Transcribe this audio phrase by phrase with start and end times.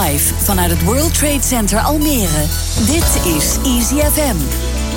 [0.00, 2.44] Live vanuit het World Trade Center Almere.
[2.86, 4.36] Dit is Easy FM.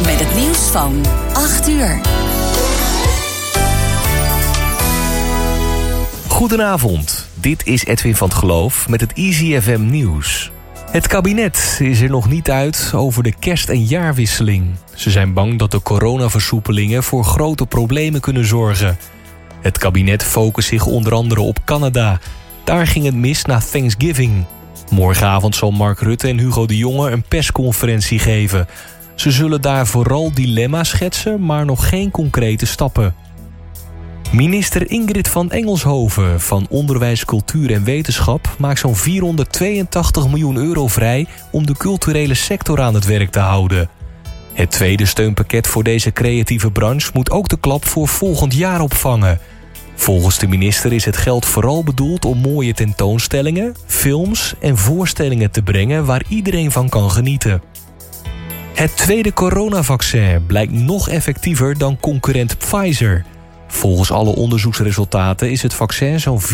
[0.06, 2.00] Met het nieuws van 8 uur.
[6.28, 10.52] Goedenavond, dit is Edwin van het Geloof met het Easy FM nieuws.
[10.91, 14.75] Het kabinet is er nog niet uit over de kerst- en jaarwisseling.
[14.93, 18.98] Ze zijn bang dat de coronaversoepelingen voor grote problemen kunnen zorgen.
[19.62, 22.20] Het kabinet focust zich onder andere op Canada.
[22.64, 24.46] Daar ging het mis na Thanksgiving.
[24.89, 28.67] Morgenavond zal Mark Rutte en Hugo de Jonge een persconferentie geven.
[29.16, 33.16] Ze zullen daar vooral dilemma's schetsen, maar nog geen concrete stappen.
[34.31, 38.55] Minister Ingrid van Engelshoven van Onderwijs, Cultuur en Wetenschap...
[38.57, 43.90] maakt zo'n 482 miljoen euro vrij om de culturele sector aan het werk te houden.
[44.54, 47.12] Het tweede steunpakket voor deze creatieve branche...
[47.13, 49.40] moet ook de klap voor volgend jaar opvangen.
[49.95, 53.76] Volgens de minister is het geld vooral bedoeld om mooie tentoonstellingen...
[53.85, 57.62] films en voorstellingen te brengen waar iedereen van kan genieten.
[58.73, 63.26] Het tweede coronavaccin blijkt nog effectiever dan concurrent Pfizer...
[63.68, 66.47] Volgens alle onderzoeksresultaten is het vaccin zo'n 94,5%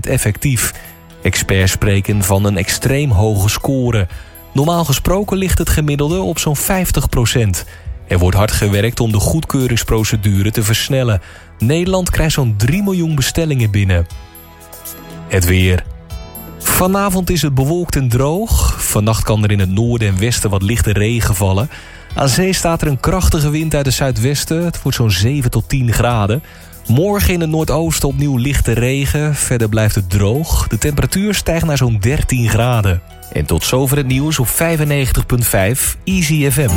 [0.00, 0.74] effectief.
[1.22, 4.06] Experts spreken van een extreem hoge score.
[4.52, 6.60] Normaal gesproken ligt het gemiddelde op zo'n 50%.
[8.08, 11.20] Er wordt hard gewerkt om de goedkeuringsprocedure te versnellen.
[11.60, 14.06] Nederland krijgt zo'n 3 miljoen bestellingen binnen.
[15.28, 15.84] Het weer.
[16.58, 18.84] Vanavond is het bewolkt en droog.
[18.84, 21.68] Vannacht kan er in het noorden en westen wat lichte regen vallen...
[22.14, 24.64] Aan zee staat er een krachtige wind uit het zuidwesten.
[24.64, 26.42] Het wordt zo'n 7 tot 10 graden.
[26.86, 29.34] Morgen in het noordoosten opnieuw lichte regen.
[29.34, 30.68] Verder blijft het droog.
[30.68, 33.02] De temperatuur stijgt naar zo'n 13 graden.
[33.32, 34.52] En tot zover het nieuws op 95.5
[36.04, 36.70] Easy FM.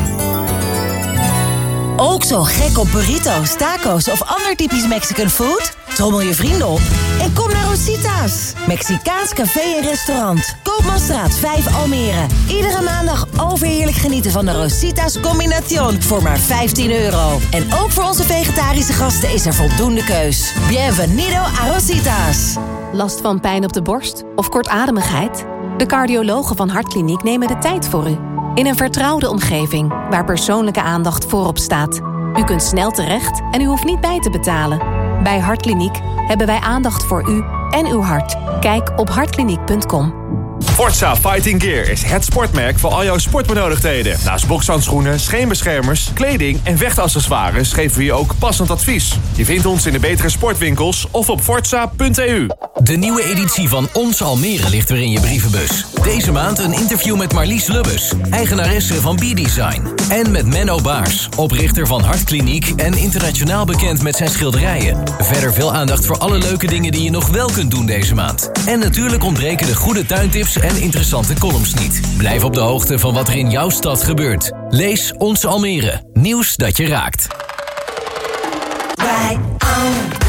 [2.06, 5.78] Ook zo gek op burritos, taco's of ander typisch Mexican food?
[5.94, 6.80] Trommel je vrienden op
[7.22, 8.54] en kom naar Rosita's.
[8.68, 10.56] Mexicaans café en restaurant.
[10.64, 12.26] Koopmanstraat 5 Almere.
[12.50, 17.40] Iedere maandag overheerlijk genieten van de Rosita's combination voor maar 15 euro.
[17.52, 20.54] En ook voor onze vegetarische gasten is er voldoende keus.
[20.68, 22.56] Bienvenido a Rosita's.
[22.92, 25.46] Last van pijn op de borst of kortademigheid?
[25.78, 28.33] De cardiologen van Hartkliniek nemen de tijd voor u.
[28.54, 32.02] In een vertrouwde omgeving waar persoonlijke aandacht voorop staat.
[32.36, 34.80] U kunt snel terecht en u hoeft niet bij te betalen.
[35.24, 38.36] Bij Hartkliniek hebben wij aandacht voor u en uw hart.
[38.60, 40.22] Kijk op hartkliniek.com.
[40.60, 44.18] Forza Fighting Gear is het sportmerk voor al jouw sportbenodigdheden.
[44.26, 49.18] Naast bokshandschoenen, scheenbeschermers, kleding en vechtaccessoires geven we je ook passend advies.
[49.36, 52.48] Je vindt ons in de betere sportwinkels of op forza.eu.
[52.84, 55.86] De nieuwe editie van Ons Almere ligt weer in je brievenbus.
[56.04, 59.88] Deze maand een interview met Marlies Lubbus, eigenaresse van B-Design.
[60.10, 65.04] En met Menno Baars, oprichter van Hartkliniek en internationaal bekend met zijn schilderijen.
[65.20, 68.52] Verder veel aandacht voor alle leuke dingen die je nog wel kunt doen deze maand.
[68.66, 72.02] En natuurlijk ontbreken de goede tuintips en interessante columns niet.
[72.18, 74.52] Blijf op de hoogte van wat er in jouw stad gebeurt.
[74.70, 76.02] Lees Onze Almere.
[76.14, 77.28] Nieuws dat je raakt.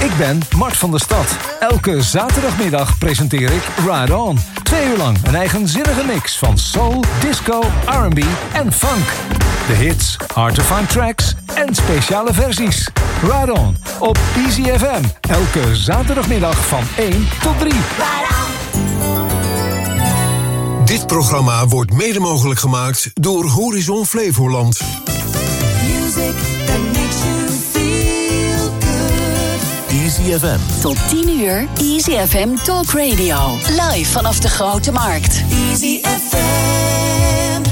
[0.05, 1.37] Ik ben Mart van der Stad.
[1.61, 4.54] Elke zaterdagmiddag presenteer ik Ride On.
[4.75, 9.13] Twee uur lang een eigenzinnige mix van soul, disco, R&B en funk.
[9.67, 12.89] De hits, hard to find tracks en speciale versies.
[13.23, 15.03] Ride On op Easy FM.
[15.21, 17.73] Elke zaterdagmiddag van 1 tot 3.
[20.85, 24.81] Dit programma wordt mede mogelijk gemaakt door Horizon Flevoland.
[25.83, 26.54] Music
[30.05, 30.59] Easy FM.
[30.81, 33.57] Tot 10 uur Easy FM Talk Radio.
[33.69, 35.43] Live vanaf de Grote Markt.
[35.51, 37.63] Easy FM.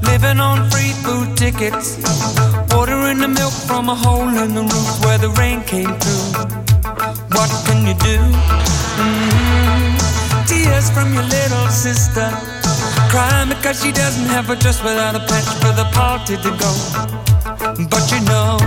[0.00, 1.96] Living on free food tickets.
[2.76, 6.71] Ordering the milk from a hole in the roof where the rain came through.
[7.42, 8.22] What can you do?
[9.02, 10.46] Mm-hmm.
[10.46, 12.30] Tears from your little sister.
[13.10, 16.70] Crying because she doesn't have a dress without a patch for the party to go.
[17.90, 18.62] But you know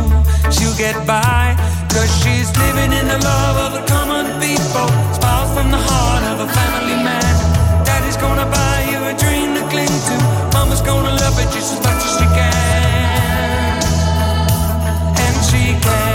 [0.52, 1.56] she'll get by.
[1.88, 4.92] Cause she's living in the love of the common people.
[5.16, 7.32] Smiles from the heart of a family man.
[7.88, 10.16] Daddy's gonna buy you a dream to cling to.
[10.52, 13.80] Mama's gonna love it just as much as she can.
[15.24, 16.15] And she can.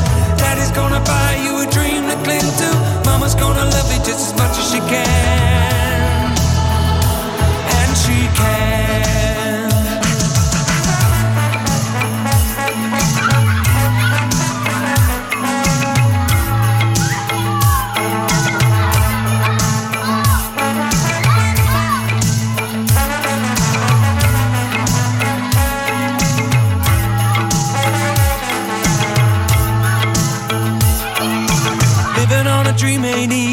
[0.73, 2.69] Gonna buy you a dream to cling to.
[3.05, 5.80] Mama's gonna love you just as much as she can.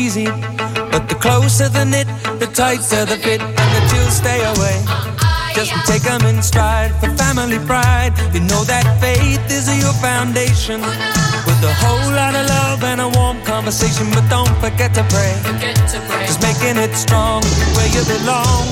[0.09, 0.25] Easy,
[0.93, 2.09] but the closer the knit,
[2.41, 4.77] the tighter the fit, and the chills stay away.
[5.53, 8.13] Just take them in stride for family pride.
[8.33, 10.81] You know that faith is your foundation.
[11.47, 15.35] With a whole lot of love and a warm conversation, but don't forget to pray.
[16.25, 17.43] Just making it strong
[17.77, 18.65] where you belong.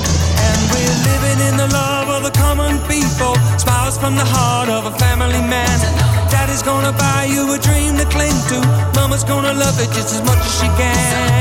[0.47, 3.35] And we're living in the love of the common people.
[3.61, 6.16] Smiles from the heart of a family man.
[6.29, 8.59] Daddy's gonna buy you a dream to cling to.
[8.95, 11.39] Mama's gonna love it just as much as she can.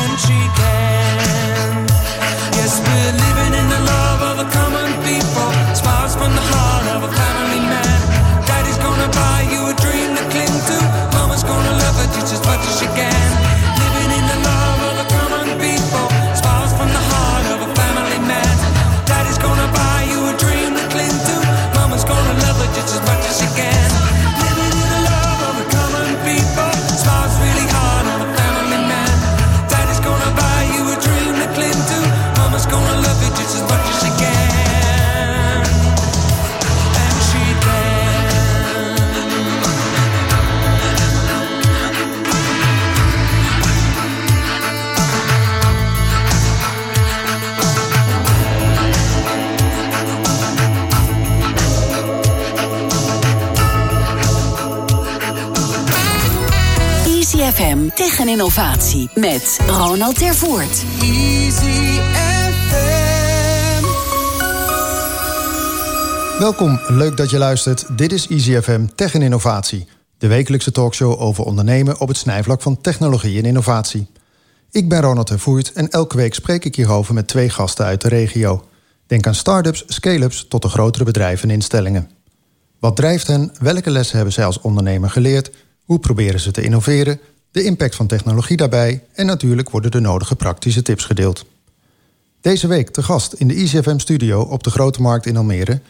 [0.00, 1.88] And she can.
[2.58, 5.48] Yes, we're living in the love of the common people.
[5.74, 8.00] Smiles from the heart of a family man.
[8.46, 10.76] Daddy's gonna buy you a dream to cling to.
[11.16, 13.39] Mama's gonna love it just as much as she can.
[58.00, 60.84] FM tegen innovatie met Ronald Tervoort.
[61.00, 62.00] Easy
[62.72, 63.84] FM.
[66.38, 67.98] Welkom, leuk dat je luistert.
[67.98, 69.86] Dit is Easy FM Tech en Innovatie.
[70.18, 74.06] De wekelijkse talkshow over ondernemen op het snijvlak van technologie en innovatie.
[74.70, 78.08] Ik ben Ronald Tervoert en elke week spreek ik hierover met twee gasten uit de
[78.08, 78.64] regio.
[79.06, 82.10] Denk aan start-ups, scale-ups tot de grotere bedrijven en instellingen.
[82.78, 83.52] Wat drijft hen?
[83.60, 85.50] Welke lessen hebben zij als ondernemer geleerd?
[85.84, 87.20] Hoe proberen ze te innoveren?
[87.50, 91.44] De impact van technologie daarbij en natuurlijk worden de nodige praktische tips gedeeld.
[92.40, 95.80] Deze week te gast in de ICFM-studio op de Grote Markt in Almere...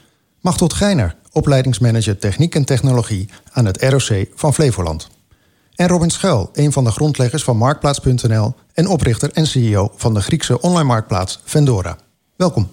[0.41, 3.29] Machtot Geiner, opleidingsmanager Techniek en Technologie...
[3.53, 5.09] aan het ROC van Flevoland.
[5.75, 8.55] En Robin Schuil, een van de grondleggers van Marktplaats.nl...
[8.73, 11.99] en oprichter en CEO van de Griekse online marktplaats Vendora.
[12.37, 12.71] Welkom.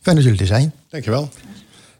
[0.00, 0.72] Fijn dat jullie er zijn.
[0.88, 1.28] Dankjewel.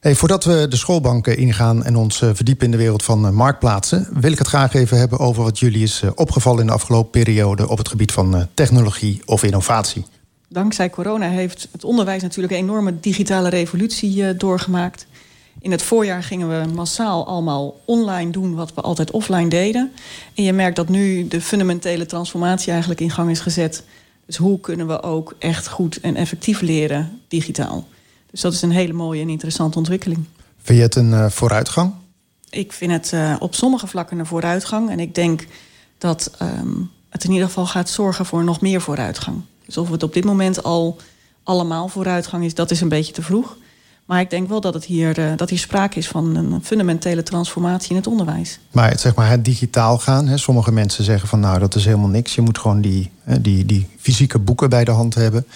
[0.02, 3.32] Hey, voordat we de schoolbanken ingaan en ons eh, verdiepen in de wereld van eh,
[3.32, 4.08] marktplaatsen...
[4.12, 7.10] wil ik het graag even hebben over wat jullie is eh, opgevallen in de afgelopen
[7.10, 7.68] periode...
[7.68, 10.04] op het gebied van technologie of innovatie.
[10.48, 15.06] Dankzij corona heeft het onderwijs natuurlijk een enorme digitale revolutie doorgemaakt.
[15.60, 19.92] In het voorjaar gingen we massaal allemaal online doen wat we altijd offline deden.
[20.34, 23.84] En je merkt dat nu de fundamentele transformatie eigenlijk in gang is gezet.
[24.26, 27.86] Dus hoe kunnen we ook echt goed en effectief leren digitaal?
[28.32, 30.24] Dus dat is een hele mooie en interessante ontwikkeling.
[30.62, 31.92] Vind je het een eh, vooruitgang?
[32.50, 34.90] Ik vind het eh, op sommige vlakken een vooruitgang.
[34.90, 35.46] En ik denk
[35.98, 36.72] dat ehm,
[37.08, 39.40] het in ieder geval gaat zorgen voor nog meer vooruitgang.
[39.66, 40.96] Dus of het op dit moment al
[41.42, 43.56] allemaal vooruitgang is, dat is een beetje te vroeg.
[44.04, 47.22] Maar ik denk wel dat, het hier, eh, dat hier sprake is van een fundamentele
[47.22, 48.58] transformatie in het onderwijs.
[48.70, 50.26] Maar het, zeg maar het digitaal gaan.
[50.26, 52.34] Hè, sommige mensen zeggen van nou dat is helemaal niks.
[52.34, 53.10] Je moet gewoon die,
[53.40, 55.46] die, die fysieke boeken bij de hand hebben.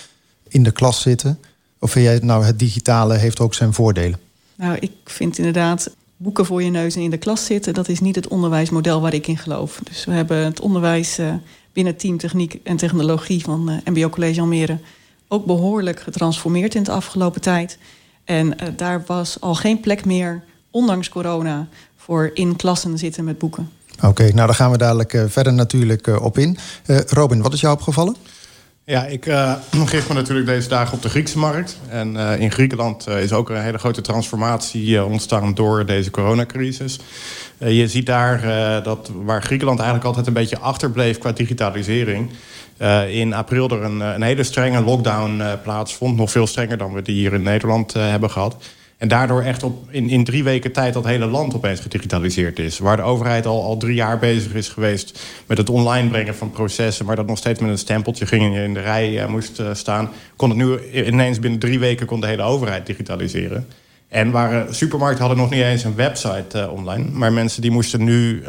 [0.49, 1.38] In de klas zitten.
[1.78, 4.18] Of vind jij het nou het digitale heeft ook zijn voordelen?
[4.54, 7.75] Nou, ik vind inderdaad boeken voor je neus en in de klas zitten...
[7.75, 9.80] dat is niet het onderwijsmodel waar ik in geloof.
[9.85, 11.35] Dus we hebben het onderwijs eh,
[11.73, 13.42] binnen team Techniek en Technologie...
[13.42, 14.78] van eh, MBO College Almere
[15.28, 17.78] ook behoorlijk getransformeerd in de afgelopen tijd.
[18.25, 21.68] En eh, daar was al geen plek meer, ondanks corona...
[21.97, 23.71] voor in klassen zitten met boeken.
[24.02, 26.59] Oké, nou daar gaan we dadelijk verder natuurlijk op in.
[27.06, 28.16] Robin, wat is jou opgevallen?
[28.88, 29.55] Ja, ik uh,
[29.87, 31.78] richt me natuurlijk deze dagen op de Griekse markt.
[31.88, 36.99] En uh, in Griekenland uh, is ook een hele grote transformatie ontstaan door deze coronacrisis.
[37.59, 38.43] je ziet daar
[38.83, 42.31] dat waar Griekenland eigenlijk altijd een beetje achterbleef qua digitalisering.
[43.09, 46.16] in april er een, een hele strenge lockdown plaatsvond.
[46.16, 48.57] Nog veel strenger dan we die hier in Nederland hebben gehad.
[48.97, 52.79] En daardoor echt op, in, in drie weken tijd dat hele land opeens gedigitaliseerd is.
[52.79, 56.50] Waar de overheid al, al drie jaar bezig is geweest met het online brengen van
[56.50, 57.07] processen.
[57.07, 59.61] Maar dat nog steeds met een stempeltje ging en je in de rij uh, moest
[59.61, 60.11] uh, staan.
[60.37, 63.67] Kon het nu ineens binnen drie weken kon de hele overheid digitaliseren.
[64.09, 67.05] En waren, supermarkten hadden nog niet eens een website online.
[67.12, 68.43] Maar mensen die moesten nu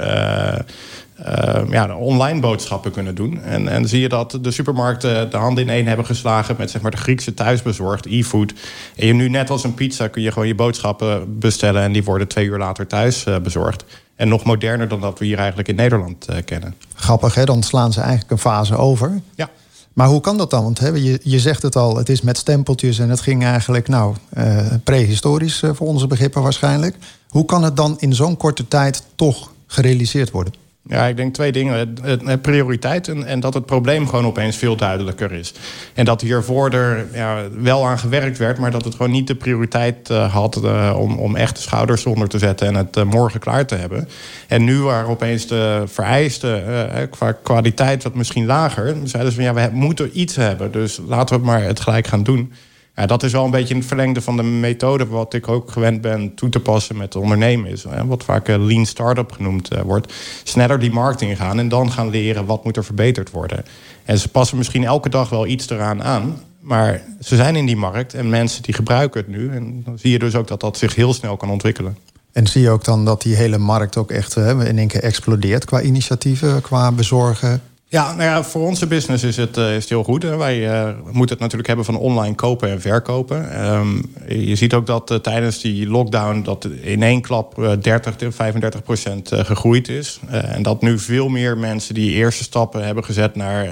[1.70, 3.44] ja, online boodschappen kunnen doen.
[3.44, 6.82] En, en zie je dat de supermarkten de handen in één hebben geslagen met zeg
[6.82, 8.54] maar, de Griekse thuisbezorgd, e-food.
[8.96, 12.04] En je nu net als een pizza kun je gewoon je boodschappen bestellen en die
[12.04, 13.84] worden twee uur later thuis uh, bezorgd.
[14.16, 16.76] En nog moderner dan dat we hier eigenlijk in Nederland uh, kennen.
[16.94, 17.46] Grappig, hè?
[17.46, 19.22] Dan slaan ze eigenlijk een fase over.
[19.36, 19.50] Ja.
[19.94, 20.64] Maar hoe kan dat dan?
[20.64, 23.88] Want hè, je, je zegt het al, het is met stempeltjes en het ging eigenlijk
[23.88, 26.96] nou, uh, prehistorisch voor onze begrippen waarschijnlijk.
[27.28, 30.54] Hoe kan het dan in zo'n korte tijd toch gerealiseerd worden?
[30.88, 31.96] Ja, ik denk twee dingen.
[32.02, 35.54] Het, prioriteit en, dat het probleem gewoon opeens veel duidelijker is.
[35.94, 38.58] En dat hiervoor er ja, wel aan gewerkt werd...
[38.58, 42.06] maar dat het gewoon niet de prioriteit uh, had uh, om, om echt de schouders
[42.06, 42.68] onder te zetten...
[42.68, 44.08] en het uh, morgen klaar te hebben.
[44.48, 46.64] En nu waar opeens de vereisten
[47.10, 48.96] qua kwaliteit wat misschien lager...
[49.04, 52.24] zeiden ze van ja, we moeten iets hebben, dus laten we maar het gelijk gaan
[52.24, 52.52] doen...
[52.98, 55.08] Ja, dat is wel een beetje het verlengde van de methode...
[55.08, 57.72] wat ik ook gewend ben toe te passen met ondernemen.
[57.72, 60.14] Is, hè, wat vaak een lean startup genoemd uh, wordt.
[60.44, 63.66] Sneller die markt ingaan en dan gaan leren wat moet er verbeterd worden.
[64.06, 66.42] En ze passen misschien elke dag wel iets eraan aan...
[66.60, 69.50] maar ze zijn in die markt en mensen die gebruiken het nu.
[69.50, 71.98] En dan zie je dus ook dat dat zich heel snel kan ontwikkelen.
[72.32, 75.04] En zie je ook dan dat die hele markt ook echt hè, in één keer
[75.04, 75.66] explodeert...
[75.66, 77.62] qua initiatieven, qua bezorgen...
[77.90, 80.24] Ja, nou ja, voor onze business is het, het heel goed.
[80.24, 80.38] Hè.
[80.38, 83.66] Wij uh, moeten het natuurlijk hebben van online kopen en verkopen.
[83.70, 88.36] Um, je ziet ook dat uh, tijdens die lockdown dat in één klap 30 tot
[88.36, 90.20] 35 procent gegroeid is.
[90.30, 93.66] en dat nu veel meer mensen die eerste stappen hebben gezet naar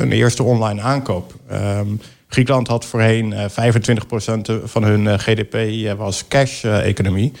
[0.00, 1.34] een eerste online aankoop.
[1.52, 5.56] Um, Griekenland had voorheen 25 procent van hun GDP
[5.96, 7.32] was cash-economie.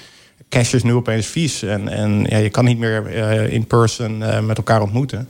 [0.48, 3.10] Cash is nu opeens vies en, en ja, je kan niet meer
[3.50, 5.28] in person met elkaar ontmoeten.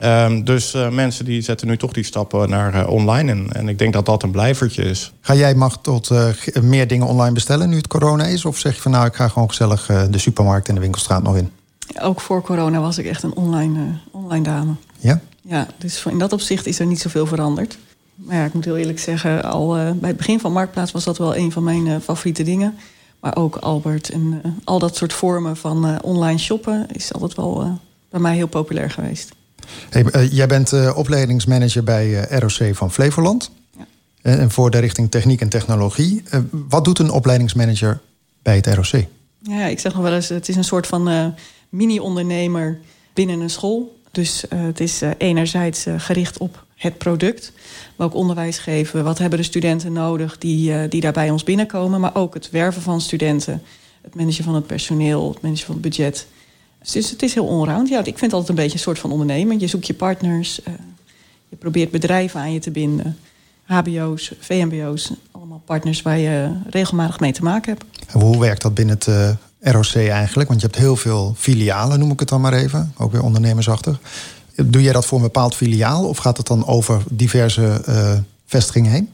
[0.00, 3.30] Um, dus uh, mensen die zetten nu toch die stappen naar uh, online.
[3.30, 5.12] En, en, ik denk dat dat een blijvertje is.
[5.20, 6.28] Ga jij mag tot uh,
[6.60, 8.44] meer dingen online bestellen nu het corona is?
[8.44, 11.36] Of zeg je van nou, ik ga gewoon gezellig de supermarkt en de winkelstraat nog
[11.36, 11.50] in?
[12.00, 14.72] Ook voor corona was ik echt een online, online dame.
[14.98, 15.20] Ja?
[15.40, 17.78] Ja, dus in dat opzicht is er niet zoveel veranderd.
[18.14, 21.18] Maar ja, ik moet heel eerlijk zeggen, al bij het begin van Marktplaats was dat
[21.18, 22.78] wel een van mijn favoriete dingen.
[23.20, 28.20] Maar ook Albert en al dat soort vormen van online shoppen is altijd wel bij
[28.20, 29.35] mij heel populair geweest.
[29.90, 33.50] Hey, uh, jij bent uh, opleidingsmanager bij uh, ROC van Flevoland.
[33.76, 33.86] Ja.
[34.22, 36.22] En voor de richting techniek en technologie.
[36.50, 38.00] wat doet een opleidingsmanager
[38.42, 39.04] bij het ROC?
[39.42, 41.34] Ja, ik zeg nog wel eens, het is een soort van
[41.68, 42.78] mini-ondernemer
[43.12, 44.00] binnen een school.
[44.10, 47.52] Dus het is enerzijds gericht op het product.
[47.96, 52.00] Welk onderwijs geven Wat hebben de studenten nodig die, die daar bij ons binnenkomen?
[52.00, 53.62] Maar ook het werven van studenten.
[54.02, 56.26] Het managen van het personeel, het managen van het budget.
[56.92, 57.88] Dus het is heel onround.
[57.88, 59.60] Ja, ik vind het altijd een beetje een soort van ondernemen.
[59.60, 60.60] Je zoekt je partners.
[60.60, 60.74] Uh,
[61.48, 63.18] je probeert bedrijven aan je te binden.
[63.62, 65.12] HBO's, VMBO's.
[65.30, 67.84] Allemaal partners waar je regelmatig mee te maken hebt.
[68.06, 70.48] En hoe werkt dat binnen het uh, ROC eigenlijk?
[70.48, 72.92] Want je hebt heel veel filialen, noem ik het dan maar even.
[72.98, 74.00] Ook weer ondernemersachtig.
[74.64, 76.08] Doe jij dat voor een bepaald filiaal?
[76.08, 78.12] Of gaat het dan over diverse uh,
[78.46, 79.10] vestigingen heen?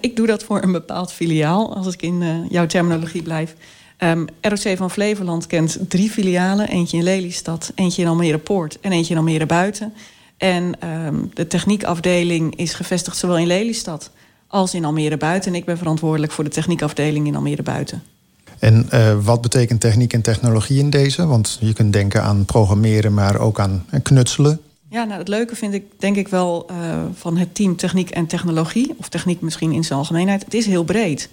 [0.00, 3.54] Ik doe dat voor een bepaald filiaal, als ik in jouw terminologie blijf.
[3.98, 6.68] Um, ROC van Flevoland kent drie filialen.
[6.68, 9.92] Eentje in Lelystad, eentje in Almere Poort en eentje in Almere Buiten.
[10.36, 14.10] En um, de techniekafdeling is gevestigd zowel in Lelystad
[14.46, 15.52] als in Almere Buiten.
[15.52, 18.02] En ik ben verantwoordelijk voor de techniekafdeling in Almere Buiten.
[18.58, 21.26] En uh, wat betekent techniek en technologie in deze?
[21.26, 24.60] Want je kunt denken aan programmeren, maar ook aan knutselen.
[24.90, 26.76] Ja, nou, het leuke vind ik denk ik wel uh,
[27.14, 28.94] van het team techniek en technologie.
[28.96, 30.44] Of techniek misschien in zijn algemeenheid.
[30.44, 31.28] Het is heel breed.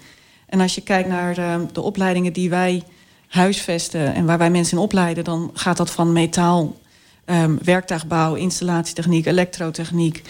[0.46, 2.84] En als je kijkt naar de, de opleidingen die wij
[3.28, 6.76] huisvesten en waar wij mensen in opleiden, dan gaat dat van metaal,
[7.26, 10.22] um, werktuigbouw, installatietechniek, elektrotechniek,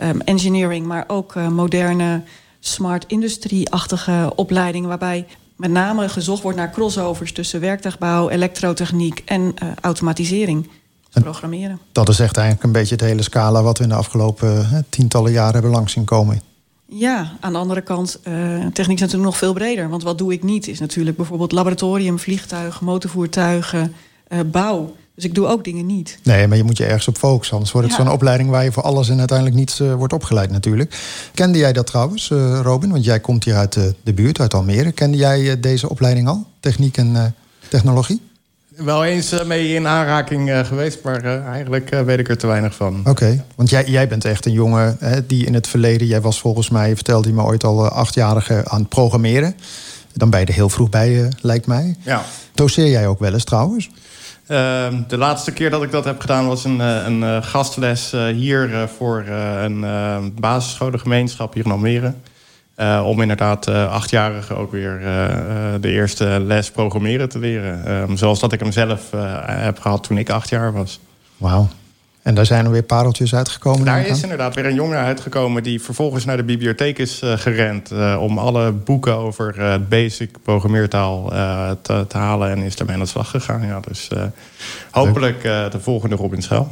[0.00, 2.22] um, engineering, maar ook uh, moderne
[2.60, 9.68] smart industrie-achtige opleidingen, waarbij met name gezocht wordt naar crossovers tussen werktuigbouw, elektrotechniek en uh,
[9.80, 10.68] automatisering.
[11.12, 11.78] programmeren.
[11.92, 14.78] Dat is echt eigenlijk een beetje het hele scala wat we in de afgelopen uh,
[14.88, 16.40] tientallen jaren hebben langs zien komen.
[16.88, 18.34] Ja, aan de andere kant, uh,
[18.66, 19.88] techniek is natuurlijk nog veel breder.
[19.88, 23.94] Want wat doe ik niet, is natuurlijk bijvoorbeeld laboratorium, vliegtuigen, motorvoertuigen,
[24.28, 24.94] uh, bouw.
[25.14, 26.18] Dus ik doe ook dingen niet.
[26.22, 27.54] Nee, maar je moet je ergens op focussen.
[27.54, 28.04] Anders wordt het ja.
[28.04, 30.98] zo'n opleiding waar je voor alles en uiteindelijk niets uh, wordt opgeleid natuurlijk.
[31.34, 32.28] Kende jij dat trouwens,
[32.62, 32.90] Robin?
[32.90, 34.92] Want jij komt hier uit de, de buurt, uit Almere.
[34.92, 36.46] Kende jij deze opleiding al?
[36.60, 37.34] Techniek en
[37.68, 38.20] technologie?
[38.76, 42.46] Wel eens uh, mee in aanraking uh, geweest, maar uh, eigenlijk weet ik er te
[42.46, 42.98] weinig van.
[43.00, 43.44] Oké, okay.
[43.54, 46.70] want jij, jij bent echt een jongen hè, die in het verleden, jij was volgens
[46.70, 49.56] mij, vertelde hij me ooit al achtjarige aan het programmeren.
[50.12, 51.96] Dan ben je er heel vroeg bij, lijkt mij.
[52.02, 52.22] Ja.
[52.54, 53.90] Doseer jij ook wel eens trouwens?
[54.46, 59.24] Ehm, de laatste keer dat ik dat heb gedaan was een, een gastles hier voor
[59.26, 59.84] een
[60.40, 62.14] basisscholengemeenschap hier in Almere.
[63.04, 65.00] Om inderdaad achtjarigen ook weer
[65.80, 67.84] de eerste les programmeren te leren.
[67.86, 69.10] Ehm, zoals dat ik hem zelf
[69.46, 71.00] heb gehad toen ik acht jaar was.
[71.36, 71.68] Wauw.
[72.26, 73.84] En daar zijn er weer pareltjes uitgekomen?
[73.84, 75.62] Daar is inderdaad weer een jongen uitgekomen...
[75.62, 77.92] die vervolgens naar de bibliotheek is uh, gerend...
[77.92, 81.28] Uh, om alle boeken over uh, basic programmeertaal
[81.82, 82.50] te, te, halen...
[82.50, 83.66] en is daarmee aan de slag gegaan.
[83.66, 84.08] Ja, dus
[84.90, 86.68] hopelijk de volgende Robin Schel.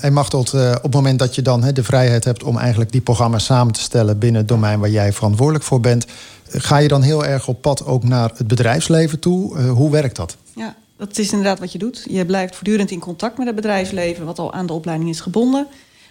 [0.00, 2.42] En Machteld, op het moment dat je dan de vrijheid hebt...
[2.42, 4.18] om eigenlijk die programma's samen te stellen...
[4.18, 6.06] binnen het domein waar jij verantwoordelijk voor bent...
[6.48, 9.58] ga je dan heel erg op pad ook naar het bedrijfsleven toe?
[9.60, 10.36] hoe werkt dat?
[10.54, 12.06] Ja, dat is inderdaad wat je doet.
[12.10, 15.66] Je blijft voortdurend in contact met het bedrijfsleven, wat al aan de opleiding is gebonden.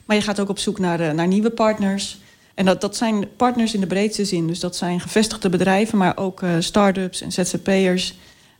[0.05, 2.19] Maar je gaat ook op zoek naar, naar nieuwe partners.
[2.53, 4.47] En dat, dat zijn partners in de breedste zin.
[4.47, 8.17] Dus dat zijn gevestigde bedrijven, maar ook uh, start-ups en ZZP'ers.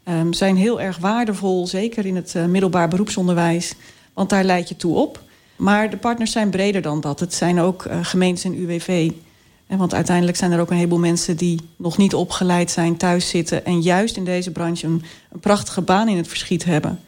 [0.09, 3.73] Um, zijn heel erg waardevol, zeker in het middelbaar beroepsonderwijs.
[4.17, 5.21] Want daar leid je toe op.
[5.55, 7.19] Maar de partners zijn breder dan dat.
[7.19, 9.11] Het zijn ook uh, gemeentes en UWV.
[9.67, 13.29] En want uiteindelijk zijn er ook een heleboel mensen die nog niet opgeleid zijn, thuis
[13.29, 15.03] zitten en juist in deze branche een,
[15.41, 16.99] prachtige baan in het verschiet hebben.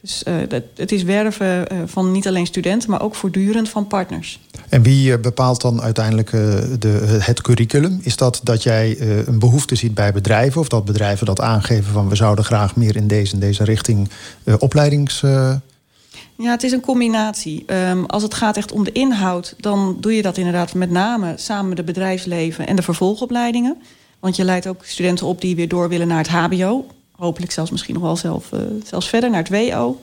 [0.00, 3.86] Dus uh, dat, het is werven uh, van niet alleen studenten, maar ook voortdurend van
[3.86, 4.40] partners.
[4.68, 8.00] En wie bepaalt dan uiteindelijk de, het curriculum?
[8.02, 12.08] Is dat dat jij een behoefte ziet bij bedrijven, of dat bedrijven dat aangeven van
[12.08, 14.08] we zouden graag meer in deze en deze richting
[14.58, 15.22] opleidings
[16.40, 17.64] ja, het is een combinatie.
[17.66, 21.32] Um, als het gaat echt om de inhoud, dan doe je dat inderdaad met name
[21.36, 23.76] samen met het bedrijfsleven en de vervolgopleidingen.
[24.18, 26.86] Want je leidt ook studenten op die weer door willen naar het HBO.
[27.10, 30.00] Hopelijk zelfs misschien nog wel zelf, uh, zelfs verder naar het WO.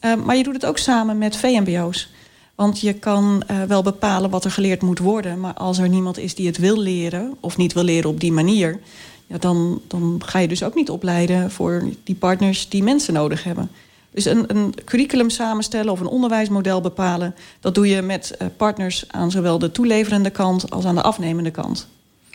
[0.00, 2.10] Um, maar je doet het ook samen met VMBO's.
[2.54, 5.40] Want je kan uh, wel bepalen wat er geleerd moet worden.
[5.40, 8.32] Maar als er niemand is die het wil leren, of niet wil leren op die
[8.32, 8.80] manier,
[9.26, 13.44] ja, dan, dan ga je dus ook niet opleiden voor die partners die mensen nodig
[13.44, 13.70] hebben.
[14.12, 17.34] Dus een, een, curriculum samenstellen of een onderwijsmodel bepalen...
[17.60, 21.50] dat doe je met uh, partners aan zowel de toeleverende kant als aan de afnemende
[21.50, 21.86] kant.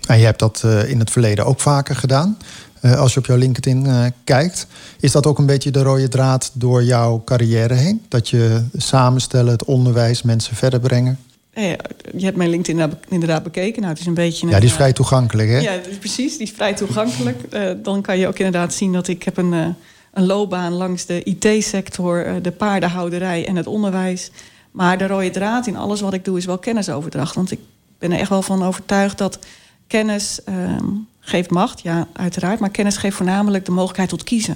[0.08, 2.38] En je hebt dat uh, in het verleden ook vaker gedaan.
[2.82, 4.68] Uh, als je op jouw LinkedIn kijkt,
[5.00, 8.06] is dat ook een beetje de rode draad door jouw carrière heen?
[8.08, 11.20] Dat je samenstellen, het onderwijs, mensen verder brengen?
[11.54, 11.76] Ja,
[12.18, 13.82] je hebt mijn LinkedIn inderdaad bekeken.
[13.82, 14.48] Nou, het is een beetje.
[14.48, 15.58] ja, die is vrij toegankelijk, hè?
[15.58, 16.38] Ja, precies.
[16.38, 17.42] Die is vrij toegankelijk.
[17.84, 19.76] dan kan je ook inderdaad zien dat ik heb een
[20.14, 24.32] een loopbaan langs de IT-sector, eh, de paardenhouderij en het onderwijs.
[24.72, 27.36] Maar de rode draad in alles wat ik doe is wel kennisoverdracht.
[27.36, 27.60] Want ik
[27.98, 29.40] ben er echt wel van overtuigd dat
[29.88, 30.78] kennis uh,
[31.20, 32.60] geeft macht, ja, uiteraard.
[32.60, 34.56] Maar kennis geeft voornamelijk de mogelijkheid tot kiezen.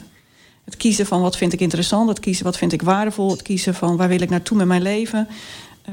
[0.65, 3.73] Het kiezen van wat vind ik interessant, het kiezen wat vind ik waardevol, het kiezen
[3.73, 5.27] van waar wil ik naartoe met mijn leven.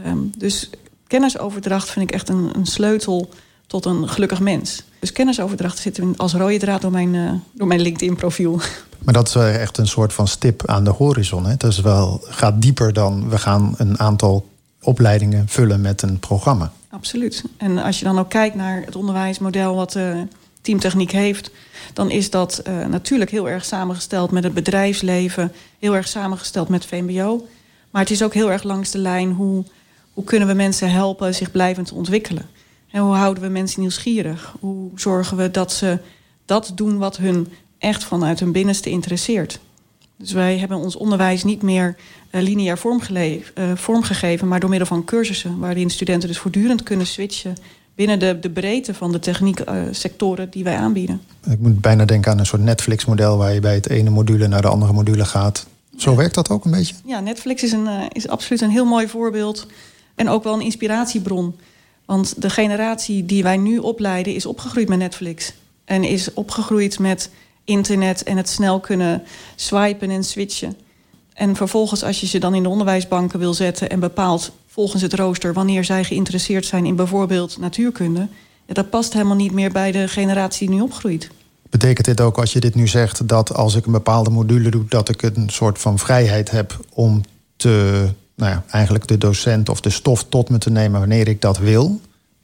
[0.06, 0.70] Um, dus
[1.06, 3.28] kennisoverdracht vind ik echt een, een sleutel
[3.68, 4.82] tot een gelukkig mens.
[4.98, 8.60] Dus kennisoverdracht zit als rode draad door mijn, uh, door mijn LinkedIn-profiel.
[9.04, 11.46] Maar dat is echt een soort van stip aan de horizon.
[11.46, 11.56] Hè?
[11.56, 14.48] Dat is wel, gaat dieper dan we gaan een aantal
[14.82, 16.72] opleidingen vullen met een programma.
[16.90, 17.44] Absoluut.
[17.56, 20.20] En als je dan ook kijkt naar het onderwijsmodel wat uh,
[20.60, 21.50] Teamtechniek heeft,
[21.92, 26.86] dan is dat uh, natuurlijk heel erg samengesteld met het bedrijfsleven, heel erg samengesteld met
[26.86, 27.46] VMBO.
[27.90, 29.64] Maar het is ook heel erg langs de lijn hoe,
[30.12, 32.46] hoe kunnen we mensen helpen zich blijvend te ontwikkelen.
[32.90, 34.54] En hoe houden we mensen nieuwsgierig?
[34.60, 35.98] Hoe zorgen we dat ze
[36.44, 37.48] dat doen wat hun
[37.78, 39.60] echt vanuit hun binnenste interesseert?
[40.16, 41.96] Dus wij hebben ons onderwijs niet meer
[42.30, 47.56] uh, lineair uh, vormgegeven, maar door middel van cursussen, waarin studenten dus voortdurend kunnen switchen
[47.94, 51.20] binnen de, de breedte van de technieksectoren uh, die wij aanbieden.
[51.50, 54.62] Ik moet bijna denken aan een soort Netflix-model waar je bij het ene module naar
[54.62, 55.66] de andere module gaat.
[55.96, 56.94] Zo werkt dat ook een beetje?
[57.04, 59.66] Ja, Netflix is, een, is absoluut een heel mooi voorbeeld
[60.14, 61.54] en ook wel een inspiratiebron.
[62.08, 65.52] Want de generatie die wij nu opleiden is opgegroeid met Netflix.
[65.84, 67.30] En is opgegroeid met
[67.64, 69.22] internet en het snel kunnen
[69.56, 70.76] swipen en switchen.
[71.34, 75.14] En vervolgens, als je ze dan in de onderwijsbanken wil zetten en bepaalt volgens het
[75.14, 78.28] rooster wanneer zij geïnteresseerd zijn in bijvoorbeeld natuurkunde,
[78.66, 81.30] dat past helemaal niet meer bij de generatie die nu opgroeit.
[81.70, 84.84] Betekent dit ook als je dit nu zegt dat als ik een bepaalde module doe,
[84.88, 87.20] dat ik een soort van vrijheid heb om
[87.56, 91.40] te nou ja, eigenlijk de docent of de stof tot me te nemen wanneer ik
[91.40, 91.86] dat wil.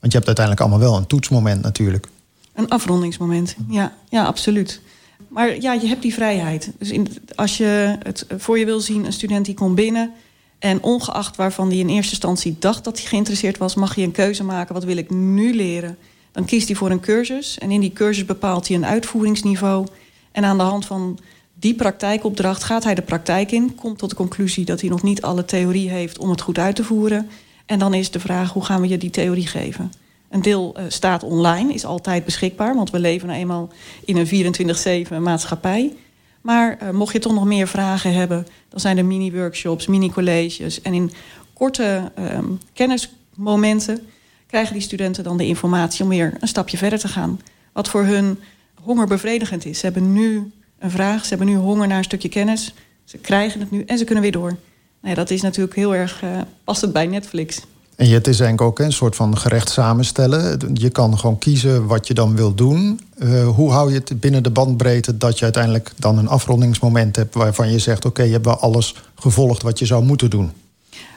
[0.01, 2.07] Want je hebt uiteindelijk allemaal wel een toetsmoment natuurlijk.
[2.55, 4.81] Een afrondingsmoment, ja, ja absoluut.
[5.29, 6.73] Maar ja, je hebt die vrijheid.
[6.79, 10.13] Dus in, als je het voor je wil zien, een student die komt binnen...
[10.59, 13.75] en ongeacht waarvan hij in eerste instantie dacht dat hij geïnteresseerd was...
[13.75, 15.99] mag je een keuze maken, wat wil ik nu leren?
[16.33, 19.87] Dan kiest hij voor een cursus en in die cursus bepaalt hij een uitvoeringsniveau...
[20.33, 21.19] en aan de hand van
[21.55, 25.23] die praktijkopdracht gaat hij de praktijk in, komt tot de conclusie dat hij nog niet
[25.23, 27.29] alle theorie heeft om het goed uit te voeren.
[27.67, 29.93] En dan is de vraag: hoe gaan we je die theorie geven?
[30.31, 33.73] Een deel staat online, is altijd beschikbaar, want we leven nou eenmaal
[34.05, 35.93] in een 24-7 maatschappij.
[36.41, 40.83] Maar mocht je toch nog meer vragen hebben, dan zijn er mini-workshops, mini-colleges.
[40.83, 41.11] En in
[41.53, 44.07] korte ehm, kennismomenten
[44.47, 47.41] krijgen die studenten dan de informatie om weer een stapje verder te gaan.
[47.73, 48.39] Wat voor hun
[48.83, 49.79] hongerbevredigend is.
[49.79, 50.53] Ze hebben nu
[50.91, 52.75] vraag, ze hebben nu honger naar een stukje kennis.
[53.05, 54.57] Ze krijgen het nu en ze kunnen weer door.
[55.01, 57.61] Nou ja, dat is natuurlijk heel erg uh, passend bij Netflix.
[57.97, 60.71] En het is eigenlijk ook een soort van gerecht samenstellen.
[60.75, 63.01] Je kan gewoon kiezen wat je dan wil doen.
[63.19, 67.35] Uh, hoe hou je het binnen de bandbreedte dat je uiteindelijk dan een afrondingsmoment hebt
[67.35, 70.53] waarvan je zegt: Oké, je hebt wel alles gevolgd wat je zou moeten doen?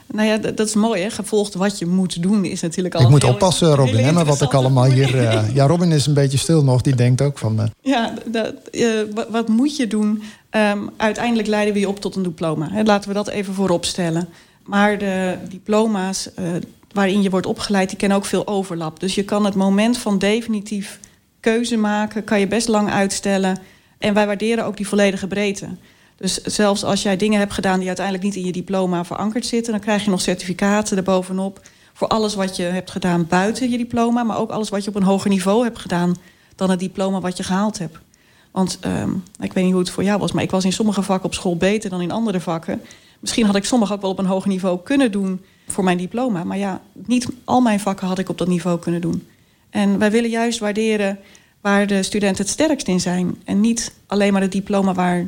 [0.08, 1.10] Nou ja, dat, is mooi, hè?
[1.10, 3.02] Gevolgd wat je moet doen is natuurlijk al.
[3.02, 5.16] Ik moet oppassen, Robin, hè, maar wat ik allemaal hier.
[5.16, 7.60] Uh, ja, Robin is een beetje stil nog, die denkt ook van.
[7.60, 7.66] Uh...
[7.82, 8.90] Ja, dat, uh,
[9.30, 10.24] wat, moet je doen?
[10.52, 12.70] Um, uiteindelijk leiden we je op tot een diploma.
[12.72, 12.84] Hè?
[12.84, 14.30] Laten we dat even voorop stellen.
[14.64, 16.30] Maar de diploma's
[16.98, 19.00] waarin je wordt opgeleid, die kennen ook veel overlap.
[19.00, 21.00] Dus je kan het moment van definitief
[21.40, 23.60] keuze maken, kan je best lang uitstellen.
[23.98, 25.68] En wij waarderen ook die volledige breedte.
[26.18, 29.72] Dus zelfs als jij dingen hebt gedaan die uiteindelijk niet in je diploma verankerd zitten,
[29.72, 31.62] dan krijg je nog certificaten erbovenop
[31.94, 34.96] voor alles wat je hebt gedaan buiten je diploma, maar ook alles wat je op
[34.96, 36.16] een hoger niveau hebt gedaan
[36.56, 37.98] dan het diploma wat je gehaald hebt.
[38.52, 41.02] Want um, ik weet niet hoe het voor jou was, maar ik was in sommige
[41.02, 42.82] vakken op school beter dan in andere vakken.
[43.20, 46.44] Misschien had ik sommige ook wel op een hoger niveau kunnen doen voor mijn diploma.
[46.44, 49.28] Maar ja, niet al mijn vakken had ik op dat niveau kunnen doen.
[49.70, 51.20] En wij willen juist waarderen
[51.62, 53.42] waar de studenten het sterkst in zijn.
[53.46, 55.28] En niet alleen maar het diploma waar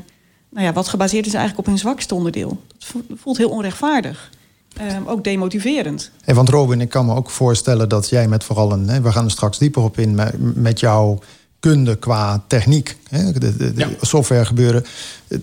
[0.50, 2.62] nou ja, wat gebaseerd is eigenlijk op hun zwakste onderdeel.
[2.78, 4.30] Dat voelt heel onrechtvaardig.
[4.78, 6.12] Ehm, ook demotiverend.
[6.22, 8.90] Hey, want Robin, ik kan me ook voorstellen dat jij met vooral een...
[8.90, 10.20] Hè, we gaan er straks dieper op in
[10.56, 11.20] met, jouw
[11.60, 12.98] kunde qua techniek.
[13.10, 14.86] Hè, de, de, software gebeuren.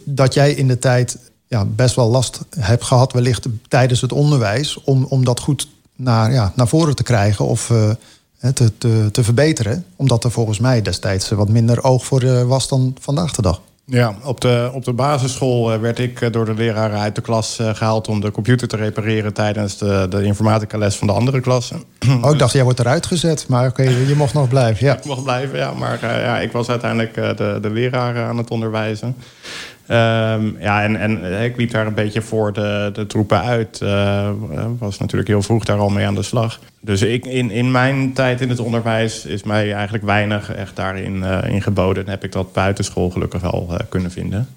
[0.05, 3.13] Dat jij in de tijd ja, best wel last hebt gehad...
[3.13, 4.83] wellicht tijdens het onderwijs...
[4.85, 7.91] om, om dat goed naar, ja, naar voren te krijgen of uh,
[8.55, 9.85] te, te, te verbeteren.
[9.97, 13.61] Omdat er volgens mij destijds wat minder oog voor uh, was dan vandaag de dag.
[13.89, 17.21] Ja, op de, op de basisschool eh, werd ik eh, door de leraren uit de
[17.21, 21.13] klas eh, gehaald om de computer te repareren tijdens de, de informatica les van de
[21.13, 21.83] andere klassen.
[22.23, 24.87] Oh, ik dacht, jij wordt eruit gezet, maar oké, je mocht nog blijven.
[24.87, 24.97] Ja.
[24.99, 29.17] Ik mocht blijven, ja, maar ja, ik was uiteindelijk de, de leraar aan het onderwijzen.
[29.91, 33.81] Um, ja, en, en ik liep daar een beetje voor de, de troepen uit.
[33.83, 34.29] Uh,
[34.79, 36.61] was natuurlijk heel vroeg daar al mee aan de slag.
[36.81, 41.23] Dus ik, in, in mijn tijd in het onderwijs is mij eigenlijk weinig echt daarin
[41.45, 42.05] in geboden.
[42.05, 44.49] En heb ik dat buitenschool gelukkig wel kunnen vinden.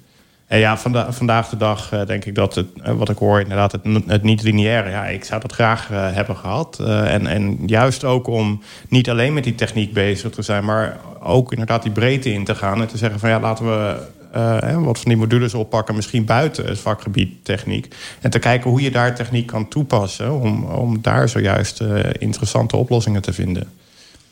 [0.47, 3.81] En ja, vanda vandaag de dag denk ik dat het, wat ik hoor, inderdaad, het,
[4.07, 4.89] het niet-lineaire.
[4.89, 6.79] Ja, ik zou dat graag hebben gehad.
[6.79, 11.51] en, en juist ook om niet alleen met die techniek bezig te zijn, maar ook
[11.51, 12.81] inderdaad die breedte in te gaan.
[12.81, 13.95] En te zeggen van ja, laten we
[14.35, 17.95] uh, wat van die modules oppakken, misschien buiten het vakgebied techniek.
[18.21, 22.75] En te kijken hoe je daar techniek kan toepassen om, om daar zojuist uh, interessante
[22.75, 23.67] oplossingen te vinden.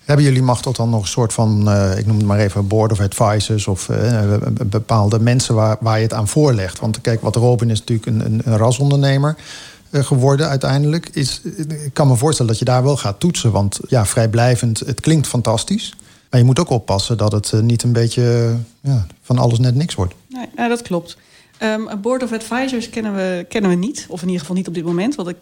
[0.06, 2.92] Hebben jullie macht dan nog een soort van, uh, ik noem het maar even, board
[2.92, 3.90] of advisors of
[4.68, 6.80] bepaalde mensen waar, waar je het aan voorlegt?
[6.80, 9.36] Want kijk, wat Robin is natuurlijk een, een, een rasondernemer
[9.92, 11.10] geworden uiteindelijk.
[11.14, 15.00] Is, ik kan me voorstellen dat je daar wel gaat toetsen, want ja, vrijblijvend, het
[15.00, 15.94] klinkt fantastisch.
[16.30, 19.76] Maar je moet ook oppassen dat het eh, niet een beetje ja, van alles net
[19.76, 20.14] niks wordt.
[20.28, 21.18] Nee, dat klopt.
[21.64, 24.06] Um, een board of advisors kennen we, kennen we niet.
[24.10, 25.16] Of in ieder geval niet op dit moment.
[25.16, 25.38] Want ik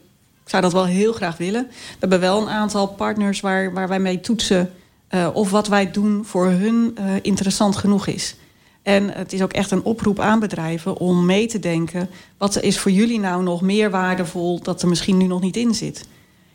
[0.45, 1.67] zou dat wel heel graag willen.
[1.69, 4.71] We hebben wel een aantal partners waar, waar wij mee toetsen...
[5.09, 8.35] Uh, of wat wij doen voor hun uh, interessant genoeg is.
[8.81, 12.09] En het is ook echt een oproep aan bedrijven om mee te denken...
[12.37, 15.73] wat is voor jullie nou nog meer waardevol dat er misschien nu nog niet in
[15.73, 16.05] zit.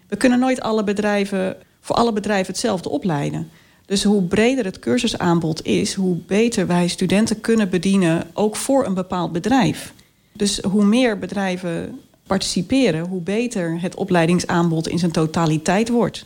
[0.08, 3.50] We kunnen nooit alle bedrijven, voor alle bedrijven hetzelfde opleiden.
[3.90, 8.94] Dus hoe breder het cursusaanbod is, hoe beter wij studenten kunnen bedienen, ook voor een
[8.94, 9.92] bepaald bedrijf.
[10.32, 16.24] Dus hoe meer bedrijven participeren, hoe beter het opleidingsaanbod in zijn totaliteit wordt.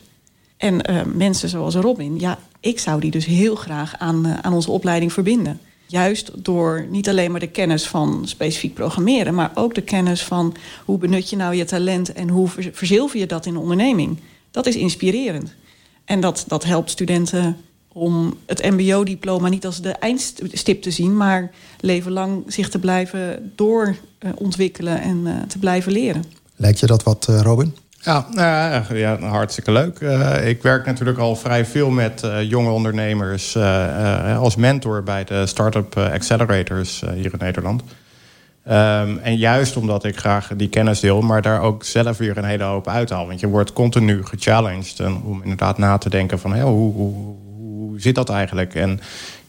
[0.57, 4.53] En uh, mensen zoals Robin, ja, ik zou die dus heel graag aan, uh, aan
[4.53, 5.59] onze opleiding verbinden.
[5.85, 10.55] Juist door niet alleen maar de kennis van specifiek programmeren, maar ook de kennis van
[10.85, 14.19] hoe benut je nou je talent en hoe verzilver je dat in een onderneming.
[14.51, 15.55] Dat is inspirerend.
[16.05, 17.57] En dat, dat helpt studenten
[17.93, 21.17] om het mbo-diploma niet als de eindstip te zien...
[21.17, 26.23] maar leven lang zich te blijven doorontwikkelen en uh, te blijven leren.
[26.55, 27.75] Lijkt je dat wat, uh, Robin?
[28.01, 29.99] Ja, uh, ja, hartstikke leuk.
[29.99, 33.57] Uh, ik werk natuurlijk al vrij veel met uh, jonge ondernemers
[34.37, 37.83] als mentor bij de Startup Accelerators hier in Nederland.
[38.67, 42.43] Um, en juist omdat ik graag die kennis deel, maar daar ook zelf weer een
[42.43, 43.27] hele hoop uithaal.
[43.27, 47.13] Want je wordt continu gechallenged en om inderdaad na te denken van hoe, hoe,
[47.57, 48.75] hoe zit dat eigenlijk?
[48.75, 48.99] En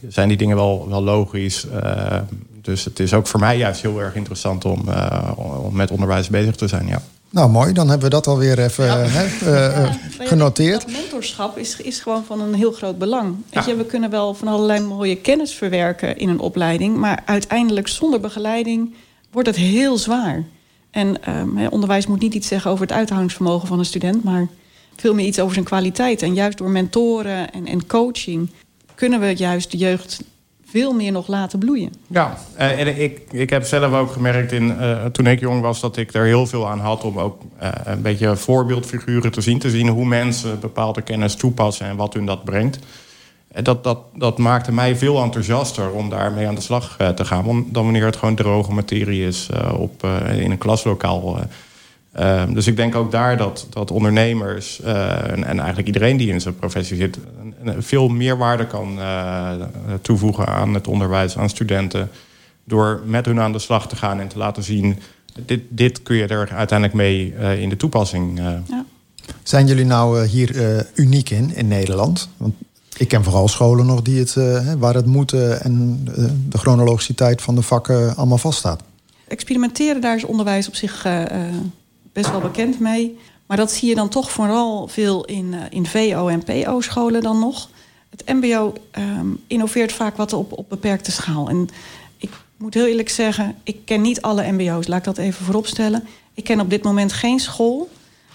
[0.08, 1.66] zijn die dingen wel, wel logisch?
[1.84, 2.18] Uh,
[2.62, 6.28] dus het is ook voor mij juist heel erg interessant om, uh, om met onderwijs
[6.28, 6.86] bezig te zijn.
[6.86, 7.02] Ja.
[7.30, 7.72] Nou, mooi.
[7.72, 10.80] Dan hebben we dat alweer even hè, uh, uh, genoteerd.
[10.80, 13.36] Dat mentorschap is, is gewoon van een heel groot belang.
[13.66, 16.96] Je, we kunnen wel van allerlei mooie kennis verwerken in een opleiding...
[16.96, 18.94] maar uiteindelijk zonder begeleiding
[19.36, 20.44] wordt het heel zwaar.
[20.90, 24.24] En um, onderwijs moet niet iets zeggen over het uithoudingsvermogen van een student...
[24.24, 24.46] maar
[24.96, 26.22] veel meer iets over zijn kwaliteit.
[26.22, 28.50] En juist door mentoren en, en coaching
[28.94, 30.24] kunnen we juist de jeugd
[30.64, 31.92] veel meer nog laten bloeien.
[32.06, 35.80] Ja, uh, en ik, ik heb zelf ook gemerkt in, uh, toen ik jong was...
[35.80, 39.58] dat ik er heel veel aan had om ook uh, een beetje voorbeeldfiguren te zien.
[39.58, 42.78] Te zien hoe mensen bepaalde kennis toepassen en wat hun dat brengt.
[43.56, 47.44] En dat, dat, dat maakte mij veel enthousiaster om daarmee aan de slag te gaan...
[47.44, 50.04] dan wanneer het gewoon droge materie is op,
[50.38, 51.38] in een klaslokaal...
[52.18, 56.28] Uh, dus ik denk ook daar dat, dat ondernemers uh, en, en, eigenlijk iedereen die
[56.28, 57.18] in zijn professie zit,
[57.62, 59.52] een, veel meerwaarde kan uh,
[60.02, 62.10] toevoegen aan het onderwijs, aan studenten.
[62.64, 64.98] Door met hun aan de slag te gaan en te laten zien,
[65.46, 68.38] dit, dit kun je er uiteindelijk mee in de toepassing.
[68.38, 68.84] Ja.
[69.42, 72.28] Zijn jullie nou hier uniek in, in Nederland?
[72.36, 72.54] Want
[72.98, 74.34] ik ken vooral scholen nog die het,
[74.78, 76.00] waar het moeten en
[76.48, 78.82] de chronologische van de vakken allemaal vaststaat.
[79.28, 81.06] Experimenteren, daar is onderwijs op zich
[82.12, 83.18] best wel bekend mee.
[83.46, 87.68] Maar dat zie je dan toch vooral veel in, in VO- en PO-scholen dan nog.
[88.10, 91.48] Het MBO um, innoveert vaak wat op, op beperkte schaal.
[91.48, 91.68] En
[92.16, 96.04] ik moet heel eerlijk zeggen, ik ken niet alle MBO's, laat ik dat even vooropstellen.
[96.34, 97.90] Ik ken op dit moment geen school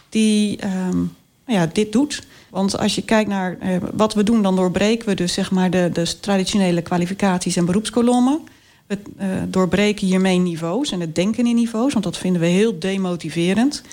[0.10, 2.24] die um, nou ja, dit doet.
[2.52, 5.70] Want als je kijkt naar uh, wat we doen, dan doorbreken we dus zeg maar
[5.70, 8.40] de, de traditionele kwalificaties en beroepskolommen.
[8.88, 12.80] We uh, doorbreken hiermee niveaus en het denken in niveaus, want dat vinden we heel
[12.80, 13.84] demotiverend.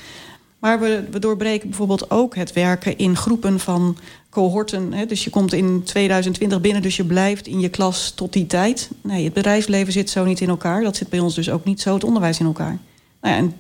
[0.59, 3.97] Maar we, we doorbreken bijvoorbeeld ook het werken in groepen van
[4.31, 4.93] cohorten.
[4.93, 5.07] Hè.
[5.07, 8.91] Dus je komt in 2020 binnen, dus je blijft in je klas tot die tijd.
[9.01, 10.83] Nee, het bedrijfsleven zit zo niet in elkaar.
[10.83, 12.79] Dat zit bij ons dus ook niet zo, het onderwijs in elkaar.
[13.21, 13.57] Nou ja, en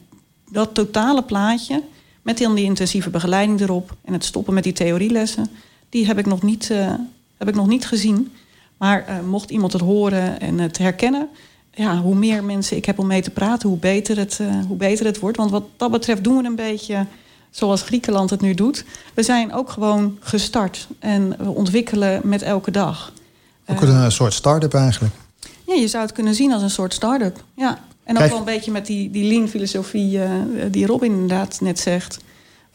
[0.50, 1.82] dat totale plaatje,
[2.28, 3.96] met dan die intensieve begeleiding erop...
[4.04, 5.50] en het stoppen met die theorielessen,
[5.88, 6.94] die heb ik nog niet, uh,
[7.38, 8.32] heb ik nog niet gezien...
[8.76, 11.28] Maar uh, mocht iemand het horen en het herkennen,
[11.74, 14.76] ja, hoe meer mensen ik heb om mee te praten, hoe beter, het, uh, hoe
[14.76, 15.36] beter het wordt.
[15.36, 17.06] Want wat dat betreft doen we een beetje
[17.50, 18.84] zoals Griekenland het nu doet.
[19.14, 23.12] We zijn ook gewoon gestart en we ontwikkelen met elke dag.
[23.66, 25.14] Ook een soort start-up eigenlijk.
[25.66, 27.44] Ja, je zou het kunnen zien als een soort start-up.
[27.54, 27.78] Ja.
[28.08, 30.20] En ook wel een beetje met die, die lean-filosofie
[30.70, 32.18] die Robin inderdaad net zegt.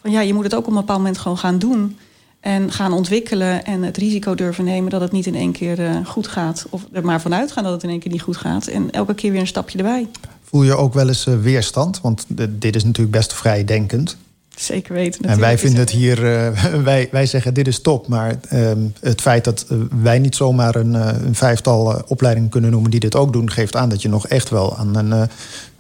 [0.02, 1.98] Van ja, je moet het ook op een bepaald moment gewoon gaan doen.
[2.40, 6.06] En gaan ontwikkelen en het risico durven nemen dat het niet in één keer uh,
[6.06, 6.66] goed gaat.
[6.70, 8.68] Of er maar vanuit gaan dat het in één keer niet goed gaat.
[8.68, 10.08] En elke keer weer een stapje erbij.
[10.44, 12.02] Voel je ook wel eens uh, weerstand?
[12.02, 14.18] Want dit is natuurlijk best vrij denkend.
[14.56, 15.26] Zeker weten.
[15.26, 18.08] En wij vinden het hier, uh, wij, wij zeggen dit is top.
[18.08, 19.66] Maar ehm, het feit dat
[20.02, 20.94] wij niet zomaar een,
[21.26, 24.50] een vijftal opleidingen kunnen noemen die dit ook doen, geeft aan dat je nog echt
[24.50, 25.30] wel aan een,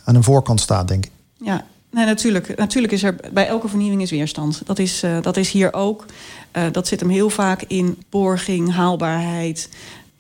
[0.04, 1.12] aan een voorkant staat, denk ik.
[1.38, 2.58] Ja, Nee, natuurlijk.
[2.58, 4.62] Natuurlijk is er bij elke vernieuwing is weerstand.
[4.66, 6.06] Dat is, dat is hier ook.
[6.72, 9.70] Dat zit hem heel vaak in borging, haalbaarheid.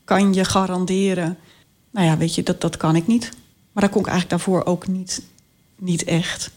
[0.03, 1.37] Kan je garanderen?
[1.91, 3.31] Nou ja, weet je, dat, dat kan ik niet.
[3.71, 5.21] Maar dat kon ik eigenlijk daarvoor ook niet,
[5.75, 6.51] niet echt.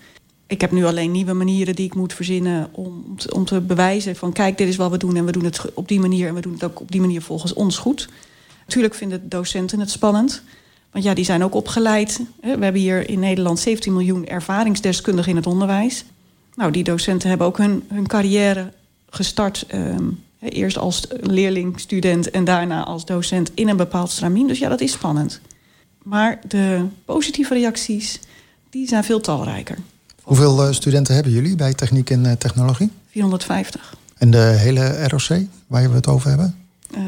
[0.47, 4.17] Ik heb nu alleen nieuwe manieren die ik moet verzinnen om, te, om te bewijzen
[4.17, 6.35] van kijk, dit is wat we doen en we doen het op die manier en
[6.35, 8.09] we doen het ook op die manier volgens ons goed.
[8.61, 10.43] Natuurlijk vinden docenten het spannend.
[10.93, 12.21] Want ja, die zijn ook opgeleid.
[12.41, 16.05] We hebben hier in Nederland 17 miljoen ervaringsdeskundigen in het onderwijs.
[16.55, 18.73] Nou, die docenten hebben ook hun, hun carrière
[19.11, 19.65] gestart.
[19.75, 24.49] Um, eerst als leerling, student en daarna als docent in een bepaald stramien.
[24.49, 25.41] Dus ja, dat is spannend.
[26.03, 28.21] Maar de positieve reacties,
[28.71, 29.79] die zijn veel talrijker.
[30.27, 32.91] Hoeveel uh, studenten hebben jullie bij techniek en uh, technologie?
[33.11, 33.95] 450.
[34.19, 36.57] En de hele ROC, waar we het over hebben?
[36.99, 37.03] Uh,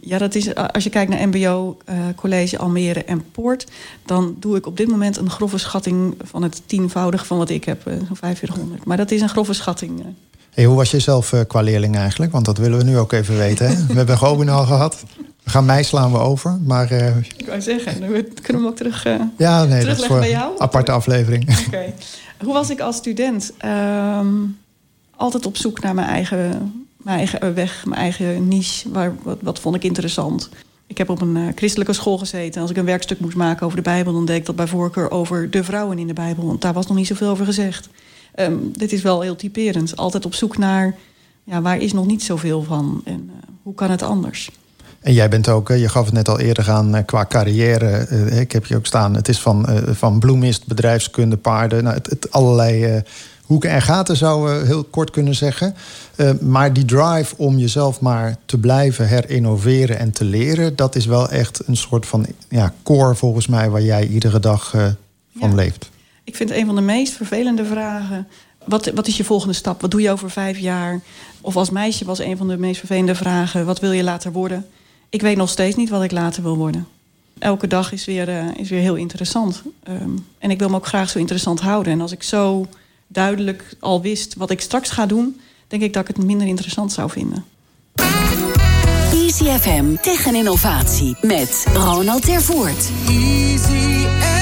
[0.00, 3.66] ja, dat is, als je kijkt naar MBO, uh, College Almere en Poort...
[4.06, 7.64] dan doe ik op dit moment een grove schatting van het tienvoudige van wat ik
[7.64, 7.86] heb.
[7.86, 8.84] Uh, Zo'n 4500.
[8.84, 10.02] Maar dat is een grove schatting.
[10.50, 12.32] Hey, hoe was je zelf qua leerling eigenlijk?
[12.32, 13.68] Want dat willen we nu ook even weten.
[13.68, 13.86] Hè?
[13.86, 15.02] we hebben Robin al gehad.
[15.44, 16.58] We gaan mij slaan we over.
[16.64, 16.92] Maar,
[17.36, 17.98] ik wou zeggen,
[18.42, 19.04] kunnen we ook terug,
[19.36, 20.52] ja, nee, dat is voor bij jou?
[20.58, 21.66] aparte aflevering.
[21.66, 21.94] Okay.
[22.44, 23.52] Hoe was ik als student?
[23.64, 24.58] Um,
[25.16, 26.72] altijd op zoek naar mijn eigen
[27.02, 28.90] mijn eigen weg, mijn eigen niche.
[28.90, 30.48] Waar, wat, vond ik interessant?
[30.86, 32.60] Ik heb op een uh, christelijke school gezeten.
[32.60, 34.12] Als ik een werkstuk moest maken over de Bijbel...
[34.12, 36.46] dan deed ik dat bij voorkeur over de vrouwen in de Bijbel.
[36.46, 37.88] Want daar was nog niet zoveel over gezegd.
[38.34, 39.96] Um, dit is wel heel typerend.
[39.96, 40.96] Altijd op zoek naar...
[41.44, 43.00] Ja, waar is nog niet zoveel van?
[43.04, 44.50] En uh, hoe kan het anders?
[45.00, 48.08] En jij bent ook, je gaf het net al eerder aan eh, qua carrière.
[48.40, 49.14] Ik heb je ook staan.
[49.14, 51.84] Het is van, van bloemist, bedrijfskunde, paarden.
[51.84, 53.02] Nou, het, het allerlei
[53.44, 55.74] hoeken en gaten zouden we heel kort kunnen zeggen.
[56.40, 61.28] Maar die drive om jezelf maar te blijven herinnoveren en te leren, dat is wel
[61.28, 64.70] echt een soort van ja, core volgens mij waar jij iedere dag
[65.38, 65.54] van ja.
[65.54, 65.90] leeft.
[66.30, 68.28] Ik vind een van de meest vervelende vragen...
[68.64, 69.80] Wat, wat is je volgende stap?
[69.80, 71.00] Wat doe je over vijf jaar?
[71.40, 73.66] Of als meisje was een van de meest vervelende vragen...
[73.66, 74.66] wat wil je later worden?
[75.10, 76.86] Ik weet nog steeds niet wat ik later wil worden.
[77.38, 79.62] Elke dag is weer, uh, is weer heel interessant.
[79.88, 81.92] Um, en ik wil me ook graag zo interessant houden.
[81.92, 82.66] En als ik zo
[83.06, 85.40] duidelijk al wist wat ik straks ga doen...
[85.66, 87.44] denk ik dat ik het minder interessant zou vinden.
[89.12, 92.90] Easy FM tegen innovatie met Ronald Tervoort.
[93.08, 94.39] Easy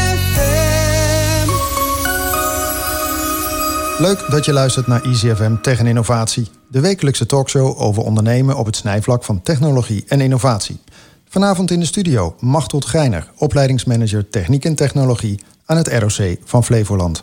[3.98, 6.48] Leuk dat je luistert naar Easy FM tegen innovatie.
[6.68, 10.80] De wekelijkse talkshow over ondernemen op het snijvlak van technologie en innovatie.
[11.28, 17.22] Vanavond in de studio Machteld Greiner, opleidingsmanager Techniek en Technologie aan het ROC van Flevoland.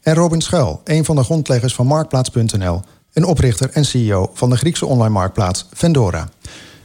[0.00, 4.56] En Robin Schuil, een van de grondleggers van Marktplaats.nl en oprichter en CEO van de
[4.56, 6.28] Griekse online marktplaats Vendora.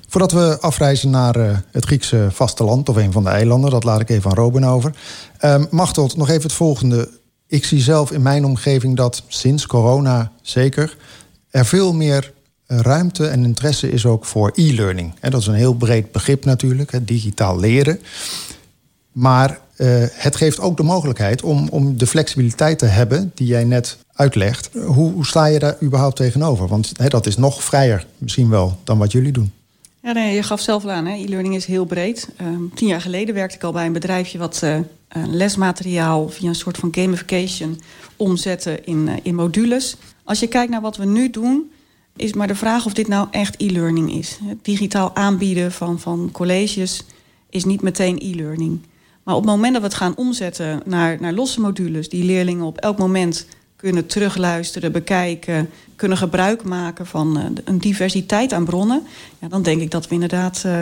[0.08, 4.02] Voordat we afreizen naar uh, het Griekse vasteland of een van de eilanden, dat laat
[4.02, 4.96] ik even aan Robin over.
[5.42, 7.10] Uh, Machteld, nog even het volgende.
[7.48, 10.98] Ik zie zelf in mijn omgeving dat sinds corona zeker
[11.50, 12.34] er veel meer
[12.68, 15.14] ruimte en interesse is ook voor e-learning.
[15.20, 18.00] Dat is een heel breed begrip natuurlijk, digitaal leren.
[19.12, 23.64] Maar uh, het geeft ook de mogelijkheid om, om de flexibiliteit te hebben die jij
[23.64, 24.70] net uitlegt.
[24.86, 26.68] Hoe, hoe sta je daar überhaupt tegenover?
[26.68, 29.52] Want hè, dat is nog vrijer misschien wel dan wat jullie doen.
[30.06, 32.30] Ja, nee, je gaf zelf aan, e-learning is heel breed.
[32.42, 34.78] Um, tien jaar geleden werkte ik al bij een bedrijfje wat uh,
[35.28, 37.80] lesmateriaal via een soort van gamification
[38.16, 39.96] omzette in, uh, in modules.
[40.24, 41.72] Als je kijkt naar wat we nu doen,
[42.16, 44.40] is maar de vraag of dit nou echt e-learning is.
[44.44, 47.04] Het digitaal aanbieden van, van colleges
[47.50, 48.80] is niet meteen e-learning.
[49.24, 52.66] Maar op het moment dat we het gaan omzetten naar, naar losse modules, die leerlingen
[52.66, 53.48] op elk moment
[53.86, 59.04] kunnen terugluisteren, bekijken, kunnen gebruik maken van uh, een diversiteit aan bronnen,
[59.40, 60.80] ja, dan denk ik dat we inderdaad uh,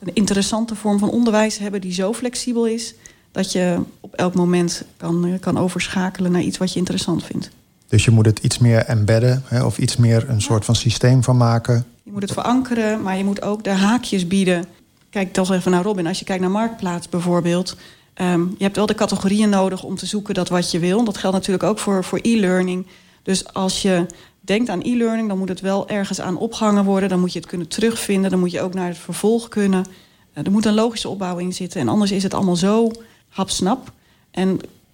[0.00, 2.94] een interessante vorm van onderwijs hebben die zo flexibel is
[3.32, 7.50] dat je op elk moment kan, kan overschakelen naar iets wat je interessant vindt.
[7.88, 11.22] Dus je moet het iets meer embedden hè, of iets meer een soort van systeem
[11.22, 11.84] van maken.
[12.02, 14.64] Je moet het verankeren, maar je moet ook de haakjes bieden.
[15.10, 16.06] Kijk toch even naar Robin.
[16.06, 17.76] Als je kijkt naar Marktplaats bijvoorbeeld.
[18.20, 21.04] Um, je hebt wel de categorieën nodig om te zoeken dat wat je wil.
[21.04, 22.86] Dat geldt natuurlijk ook voor, voor e-learning.
[23.22, 24.06] Dus als je
[24.40, 27.08] denkt aan e-learning, dan moet het wel ergens aan opgehangen worden.
[27.08, 28.30] Dan moet je het kunnen terugvinden.
[28.30, 29.86] Dan moet je ook naar het vervolg kunnen.
[30.34, 31.80] Uh, er moet een logische opbouw in zitten.
[31.80, 32.90] En anders is het allemaal zo
[33.28, 33.92] hapsnap.
[34.30, 34.48] En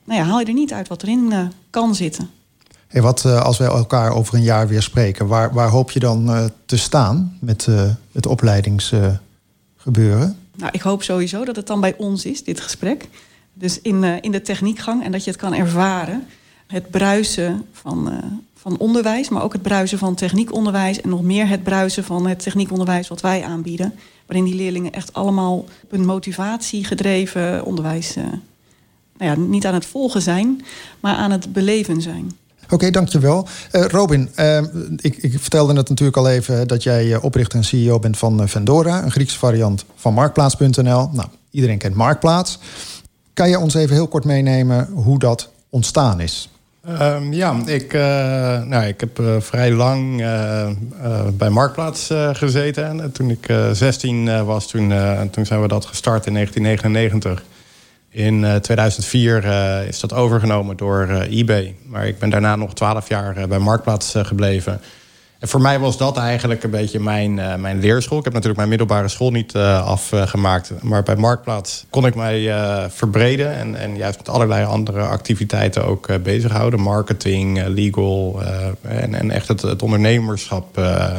[0.05, 2.31] nou ja, haal je er niet uit wat erin uh, kan zitten.
[2.91, 6.51] Wat uh, als wij elkaar over een jaar weer spreken, waar, waar hoop je dan
[6.67, 7.69] te staan met
[8.13, 10.37] het opleidingsgebeuren?
[10.57, 13.09] Nou, ik hoop sowieso dat het dan bij ons is, dit gesprek.
[13.53, 16.27] Dus in, in de techniekgang en dat je het kan ervaren.
[16.67, 18.13] Het bruisen van,
[18.55, 21.01] van onderwijs, maar ook het bruisen van techniekonderwijs.
[21.01, 23.95] En nog meer het bruisen van het techniekonderwijs wat wij aanbieden.
[24.27, 28.17] Waarin die leerlingen echt allemaal op een motivatie gedreven onderwijs
[29.21, 30.65] nou ja, niet aan het volgen zijn,
[31.01, 32.39] maar aan het beleven zijn.
[32.71, 33.49] Oké, dankjewel.
[33.73, 34.59] Uh, Robin, uh,
[34.97, 39.03] ik, ik, vertelde net natuurlijk al even dat jij oprichter en CEO bent van Vendora,
[39.03, 41.11] een Griekse variant van Marktplaats.nl.
[41.13, 42.59] Nou, iedereen kent Marktplaats.
[43.35, 46.49] Kan je ons even heel kort meenemen hoe dat ontstaan is?
[46.89, 47.93] Um, ja, ik,
[48.67, 50.17] nou, ik heb vrij lang
[51.33, 52.85] bij Marktplaats gezeten.
[52.85, 54.93] En toen ik 16 was, toen,
[55.31, 57.43] toen zijn we dat gestart in 1999.
[58.13, 61.75] In uh, 2004 uh, is dat overgenomen door uh, eBay.
[61.87, 64.81] Maar ik ben daarna nog twaalf jaar bij Marktplaats gebleven.
[65.39, 68.19] En voor mij was dat eigenlijk een beetje mijn, mijn leerschool.
[68.19, 70.73] Ik heb natuurlijk mijn middelbare school niet afgemaakt.
[70.83, 72.55] Maar bij Marktplaats kon ik mij
[72.91, 73.55] verbreden.
[73.57, 76.81] En, en juist met allerlei andere activiteiten ook bezighouden.
[76.81, 78.43] Marketing, legal
[78.83, 80.77] en, en echt het, het ondernemerschap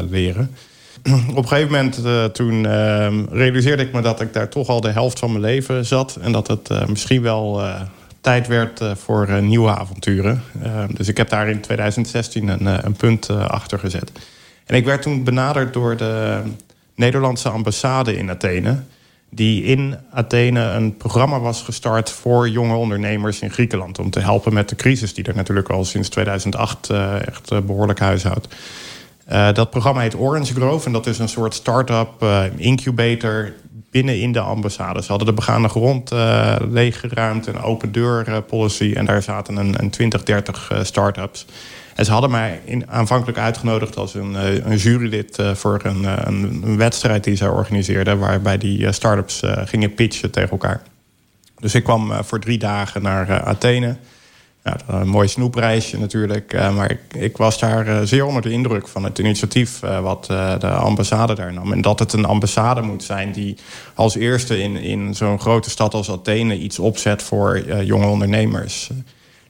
[0.09, 0.55] leren
[1.29, 4.81] op een gegeven moment uh, toen uh, realiseerde ik me dat ik daar toch al
[4.81, 6.17] de helft van mijn leven zat.
[6.21, 7.61] En dat het uh, misschien wel
[8.21, 10.43] tijd werd voor nieuwe avonturen.
[10.93, 14.11] dus ik heb daar in 2016 een, een punt achter gezet.
[14.65, 16.41] En ik werd toen benaderd door de
[16.95, 18.79] Nederlandse ambassade in Athene.
[19.29, 23.99] Die in Athene een programma was gestart voor jonge ondernemers in Griekenland.
[23.99, 26.89] Om te helpen met de crisis die er natuurlijk al sinds 2008
[27.25, 28.47] echt behoorlijk huishoudt.
[29.31, 33.53] Uh, dat programma heet Orange Grove en dat is een soort start-up uh, incubator
[33.91, 35.01] binnen in de ambassade.
[35.01, 39.75] Ze hadden de begane grond uh, leeggeruimd, een open deur policy en daar zaten een,
[39.79, 41.45] een 20, 30 start-ups.
[41.95, 44.33] En ze hadden mij in, aanvankelijk uitgenodigd als een,
[44.69, 50.31] een jurylid voor een, een, een, wedstrijd die zij organiseerden, waarbij die start-ups gingen pitchen
[50.31, 50.81] tegen elkaar.
[51.59, 53.95] Dus ik kwam voor drie dagen naar Athene.
[54.63, 56.53] Ja, een mooi snoepreisje natuurlijk.
[56.53, 59.99] Uh, maar ik, ik, was daar uh, zeer onder de indruk van het initiatief uh,
[59.99, 60.25] wat
[60.59, 61.71] de ambassade daar nam.
[61.71, 63.57] En dat het een ambassade moet zijn die
[63.93, 68.89] als eerste in, in zo'n grote stad als Athene iets opzet voor jonge ondernemers.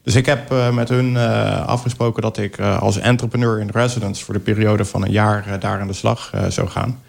[0.04, 1.18] Dus ik heb met hun
[1.66, 5.88] afgesproken dat ik als entrepreneur in residence voor de periode van een jaar daar aan
[5.88, 7.02] de slag zou gaan.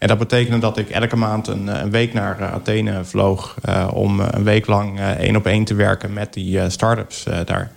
[0.00, 3.54] En dat betekende dat ik elke maand een, een week naar Athene vloog
[3.92, 7.72] om een week lang één op één te werken met die start-ups daar.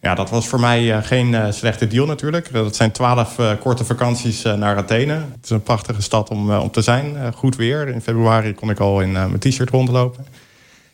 [0.00, 2.52] Ja, dat was voor mij geen slechte deal natuurlijk.
[2.52, 5.12] Dat zijn twaalf korte vakanties naar Athene.
[5.12, 7.32] Het is een prachtige stad om, om te zijn.
[7.34, 7.88] goed weer.
[7.88, 10.26] In februari kon ik al in mijn t-shirt rondlopen.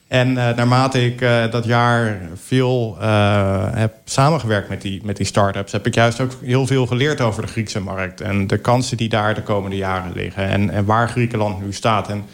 [0.09, 5.27] En uh, naarmate ik uh, dat jaar veel uh, heb samengewerkt met die, met die
[5.27, 5.73] start-ups...
[5.73, 8.21] heb ik juist ook heel veel geleerd over de Griekse markt...
[8.21, 10.49] en de kansen die daar de komende jaren liggen...
[10.49, 12.09] en, en waar Griekenland nu staat.
[12.09, 12.25] En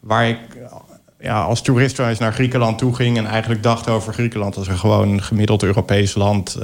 [0.00, 0.38] waar ik
[1.24, 3.18] ja, als toerist eens naar Griekenland toe ging...
[3.18, 6.58] en eigenlijk dacht over Griekenland als een gewoon gemiddeld Europees land...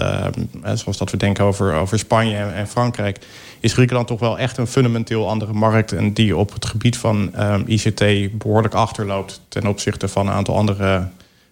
[0.74, 3.18] zoals dat we denken over, over Spanje en, en Frankrijk
[3.60, 5.92] is Griekenland toch wel echt een fundamenteel andere markt.
[5.92, 8.04] En die op het gebied van um, ICT
[8.38, 11.08] behoorlijk achterloopt ten opzichte van een aantal andere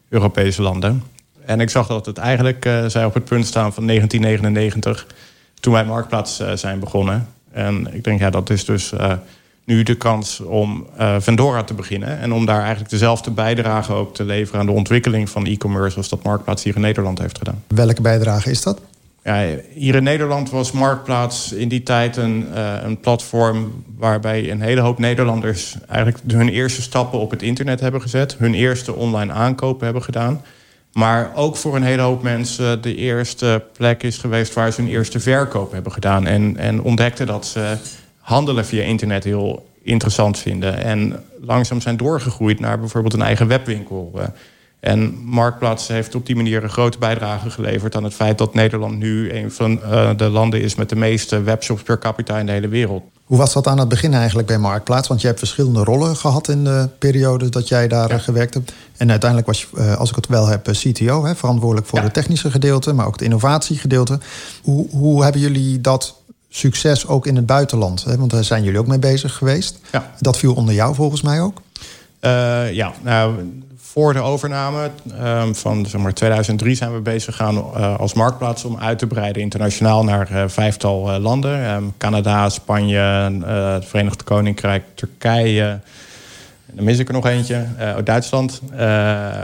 [0.09, 1.03] Europese landen.
[1.45, 5.07] En ik zag dat het eigenlijk, uh, zij op het punt staan van 1999,
[5.61, 7.29] toen wij Marktplaats uh, zijn begonnen.
[7.51, 9.13] En ik denk, ja, dat is dus uh,
[9.69, 10.87] nu de kans om
[11.19, 12.19] Vendora te beginnen.
[12.19, 16.09] En om daar eigenlijk dezelfde bijdrage ook te leveren aan de ontwikkeling van e-commerce als
[16.09, 17.63] dat Marktplaats hier in Nederland heeft gedaan.
[17.67, 18.81] Welke bijdrage is dat?
[19.25, 24.61] Ja, hier in Nederland was Marktplaats in die tijd een, uh, een platform waarbij een
[24.61, 29.33] hele hoop Nederlanders eigenlijk hun eerste stappen op het internet hebben gezet, hun eerste online
[29.33, 30.43] aankopen hebben gedaan.
[30.93, 34.91] Maar ook voor een hele hoop mensen de eerste plek is geweest waar ze hun
[34.91, 36.27] eerste verkoop hebben gedaan.
[36.27, 37.77] En, en ontdekten dat ze
[38.29, 40.85] handelen via internet heel interessant vinden.
[40.85, 44.13] En langzaam zijn doorgegroeid naar bijvoorbeeld een eigen webwinkel.
[44.17, 44.23] Uh,
[44.81, 48.99] en Marktplaats heeft op die manier een grote bijdrage geleverd aan het feit dat Nederland
[48.99, 52.53] nu een van uh, de landen is met de meeste webshops per capita in de
[52.53, 53.03] hele wereld.
[53.25, 55.09] Hoe was dat aan het begin eigenlijk bij Marktplaats?
[55.09, 58.19] Want je hebt verschillende rollen gehad in de periode dat jij daar ja.
[58.19, 58.73] gewerkt hebt.
[58.97, 62.05] En uiteindelijk was je, als ik het wel heb, CTO, hè, verantwoordelijk voor ja.
[62.05, 64.19] het technische gedeelte, maar ook het innovatiegedeelte.
[64.63, 66.15] Hoe, hoe hebben jullie dat
[66.59, 68.05] succes ook in het buitenland?
[68.05, 68.17] Hè?
[68.17, 69.79] Want daar zijn jullie ook mee bezig geweest.
[69.93, 70.11] Ja.
[70.21, 71.61] Dat viel onder jou volgens mij ook.
[72.21, 73.35] Uh, ja, nou
[73.77, 74.91] voor de overname
[75.21, 79.07] um, van zeg maar, 2003 zijn we bezig gegaan uh, als marktplaats om uit te
[79.07, 81.71] breiden internationaal naar uh, vijftal landen.
[81.71, 85.81] Um, Canada, Spanje, het Verenigd Koninkrijk, Turkije.
[86.73, 87.67] Dan mis ik er nog eentje,
[88.05, 88.61] Duitsland.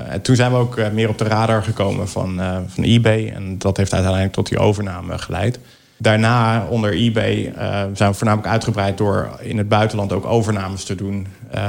[0.08, 3.32] en toen zijn we ook meer op de radar gekomen van, van eBay.
[3.34, 5.58] En dat heeft uiteindelijk tot die overname geleid.
[5.96, 7.52] Daarna onder eBay
[7.92, 11.26] zijn we voornamelijk uitgebreid door in het buitenland ook overnames te doen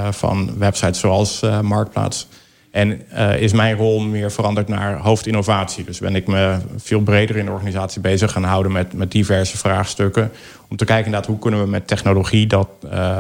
[0.09, 2.27] van websites zoals Marktplaats.
[2.71, 3.01] En
[3.39, 5.83] is mijn rol meer veranderd naar hoofdinnovatie.
[5.83, 9.57] Dus ben ik me veel breder in de organisatie bezig gaan houden met, met diverse
[9.57, 10.31] vraagstukken.
[10.69, 13.19] Om te kijken inderdaad hoe kunnen we met technologie dat uh,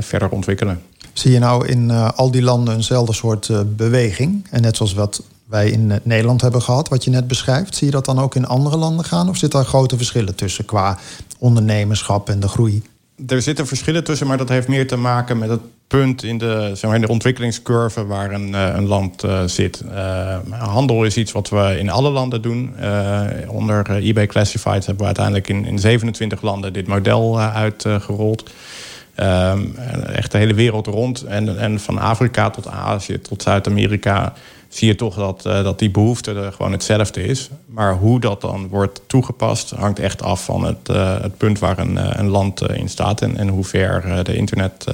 [0.00, 0.82] verder ontwikkelen.
[1.12, 4.46] Zie je nou in al die landen eenzelfde soort beweging?
[4.50, 7.92] En net zoals wat wij in Nederland hebben gehad, wat je net beschrijft, zie je
[7.92, 9.28] dat dan ook in andere landen gaan?
[9.28, 10.98] Of zitten daar grote verschillen tussen qua
[11.38, 12.82] ondernemerschap en de groei?
[13.26, 16.70] Er zitten verschillen tussen, maar dat heeft meer te maken met het punt in de,
[16.74, 19.82] zeg maar, de ontwikkelingscurve waar een, uh, een land uh, zit.
[20.50, 22.74] Handel is iets wat we in alle landen doen.
[23.48, 28.50] onder eBay Classifieds hebben we uiteindelijk in, in 27 landen dit model uitgerold.
[30.06, 31.22] echt de hele wereld rond.
[31.22, 34.32] En, en van Afrika tot Azië tot Zuid-Amerika
[34.68, 37.50] zie je toch dat, dat die behoefte er gewoon hetzelfde is.
[37.66, 40.86] Maar hoe dat dan wordt toegepast hangt echt af van het,
[41.22, 44.84] het punt waar een, een land in staat en, en hoe ver de internet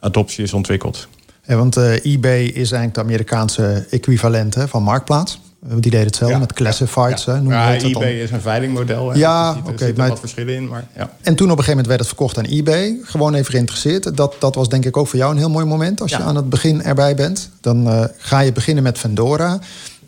[0.00, 1.08] adoptie is ontwikkeld.
[1.46, 5.40] Ja, want eBay is eigenlijk de Amerikaanse equivalent hè, van Marktplaats.
[5.62, 7.24] Die deden hetzelfde ja, met classifieds.
[7.24, 7.72] Ja, ja.
[7.72, 9.10] ja eBay is een veilingmodel.
[9.10, 9.18] Hè.
[9.18, 9.70] Ja, dus oké.
[9.70, 10.08] Okay, er maar...
[10.08, 10.68] wat verschillen in.
[10.68, 11.10] Maar, ja.
[11.22, 12.98] En toen op een gegeven moment werd het verkocht aan eBay.
[13.02, 14.16] Gewoon even geïnteresseerd.
[14.16, 16.00] Dat, dat was denk ik ook voor jou een heel mooi moment.
[16.00, 17.50] Als je aan het begin erbij bent.
[17.60, 19.58] Dan uh, ga je beginnen met Vendora.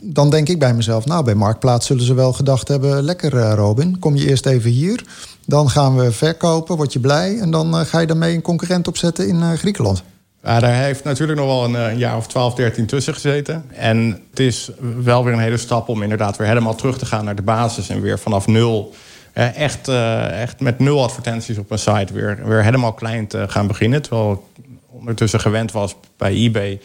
[0.01, 3.03] Dan denk ik bij mezelf, nou bij Marktplaats zullen ze wel gedacht hebben...
[3.03, 5.05] lekker uh, Robin, kom je eerst even hier.
[5.47, 7.39] Dan gaan we verkopen, word je blij.
[7.39, 10.03] En dan uh, ga je daarmee een concurrent opzetten in Griekenland.
[10.43, 13.65] Ja, daar heeft natuurlijk nog wel een, een, jaar of 12, 13 tussen gezeten.
[13.71, 14.71] En het is
[15.03, 17.89] wel weer een hele stap om inderdaad weer helemaal terug te gaan naar de basis.
[17.89, 18.95] En weer vanaf nul,
[19.33, 19.89] echt,
[20.31, 24.03] echt met nul advertenties op een site, weer, weer helemaal klein te gaan beginnen.
[24.03, 26.81] Terwijl ik ondertussen gewend was bij eBay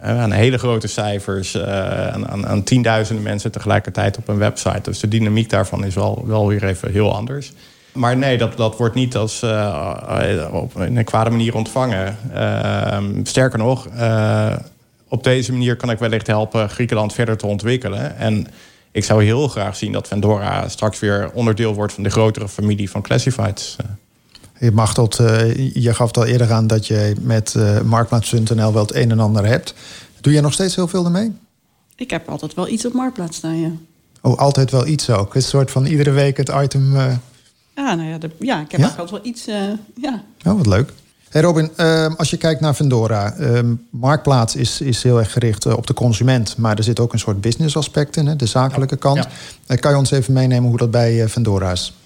[0.00, 4.80] aan hele grote cijfers, aan, aan, aan, tienduizenden mensen tegelijkertijd op een website.
[4.82, 7.52] Dus de dynamiek daarvan is wel, wel weer even heel anders.
[7.92, 12.16] Maar nee, dat, dat wordt niet als uh, op een kwade manier ontvangen.
[12.34, 14.56] Uh, sterker nog, uh,
[15.08, 18.16] op deze manier kan ik wellicht helpen Griekenland verder te ontwikkelen.
[18.16, 18.46] En
[18.90, 22.90] ik zou heel graag zien dat Vendora straks weer onderdeel wordt van de grotere familie
[22.90, 23.76] van Classifieds.
[24.58, 25.16] Je mag tot,
[25.72, 29.46] je gaf het al eerder aan dat je met Marktplaats.nl wel het een en ander
[29.46, 29.74] hebt.
[30.20, 31.32] Doe je nog steeds heel veel ermee?
[31.96, 33.70] Ik heb altijd wel iets op Marktplaats staan, ja.
[34.20, 35.34] Oh, altijd wel iets ook.
[35.34, 36.96] Een soort van iedere week het item.
[37.74, 37.84] Uh...
[37.84, 38.86] Ja, nou ja, de, ja, ik heb ja?
[38.86, 39.48] altijd wel iets.
[39.48, 39.54] Uh,
[40.00, 40.22] ja.
[40.44, 40.92] Oh, wat leuk.
[41.28, 45.66] Hey Robin, uh, als je kijkt naar Vendora, ehm, Marktplaats is, is heel erg gericht
[45.66, 48.96] op de consument, maar er zit ook een soort business aspect in, hè, de zakelijke
[48.96, 49.28] kant.
[49.66, 49.76] Ja.
[49.76, 51.96] kan je ons even meenemen hoe dat bij Vendora is?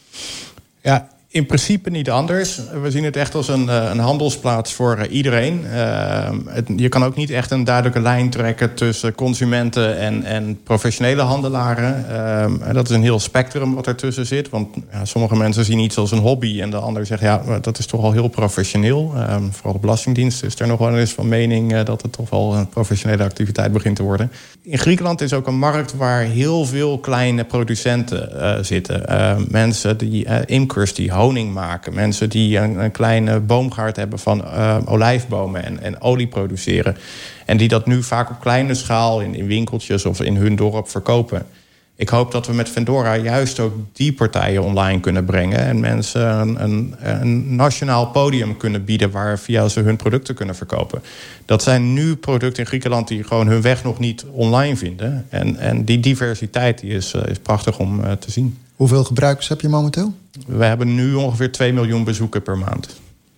[0.80, 2.60] Ja, in principe niet anders.
[2.82, 5.64] We zien het echt als een, eh, een handelsplaats voor eh, iedereen.
[5.64, 11.22] Het, je kan ook niet echt een duidelijke lijn trekken tussen consumenten en, en professionele
[11.22, 12.04] handelaren.
[12.10, 14.48] Uh, dat is een heel spectrum wat ertussen zit.
[14.48, 17.78] Want ja, sommige mensen zien iets als een hobby en de ander zegt ja, dat
[17.78, 19.12] is toch al heel professioneel.
[19.16, 22.30] Ehm, vooral de Belastingdienst is er nog wel eens van mening uh, dat het toch
[22.30, 24.32] wel een professionele activiteit begint te worden.
[24.62, 29.08] In Griekenland is ook een markt waar heel veel kleine producenten zitten.
[29.08, 31.94] Ehm, mensen die imkers die maken.
[31.94, 36.96] Mensen die een, kleine boomgaard hebben van uh, olijfbomen en, en olie produceren.
[37.44, 40.88] En die dat nu vaak op kleine schaal in, in winkeltjes of in hun dorp
[40.88, 41.46] verkopen.
[41.98, 45.58] Ik hoop dat we met Vendora juist ook die partijen online kunnen brengen.
[45.58, 50.54] En mensen een, een, een, nationaal podium kunnen bieden waar via ze hun producten kunnen
[50.54, 51.02] verkopen.
[51.44, 55.26] Dat zijn nu producten in Griekenland die gewoon hun weg nog niet online vinden.
[55.28, 58.58] En, en die diversiteit die is, eh, is prachtig om uh, te zien.
[58.76, 60.14] Hoeveel gebruikers heb je momenteel?
[60.46, 62.88] We hebben nu ongeveer 2 miljoen bezoeken per maand.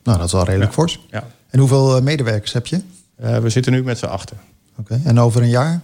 [0.02, 0.76] Nou, dat is al redelijk ja.
[0.76, 1.06] fors.
[1.10, 1.26] Ja.
[1.50, 2.80] En hoeveel eh, medewerkers heb je?
[3.22, 4.36] Uh, we zitten nu met z'n achten.
[4.78, 5.00] Oké.
[5.04, 5.80] En over een jaar?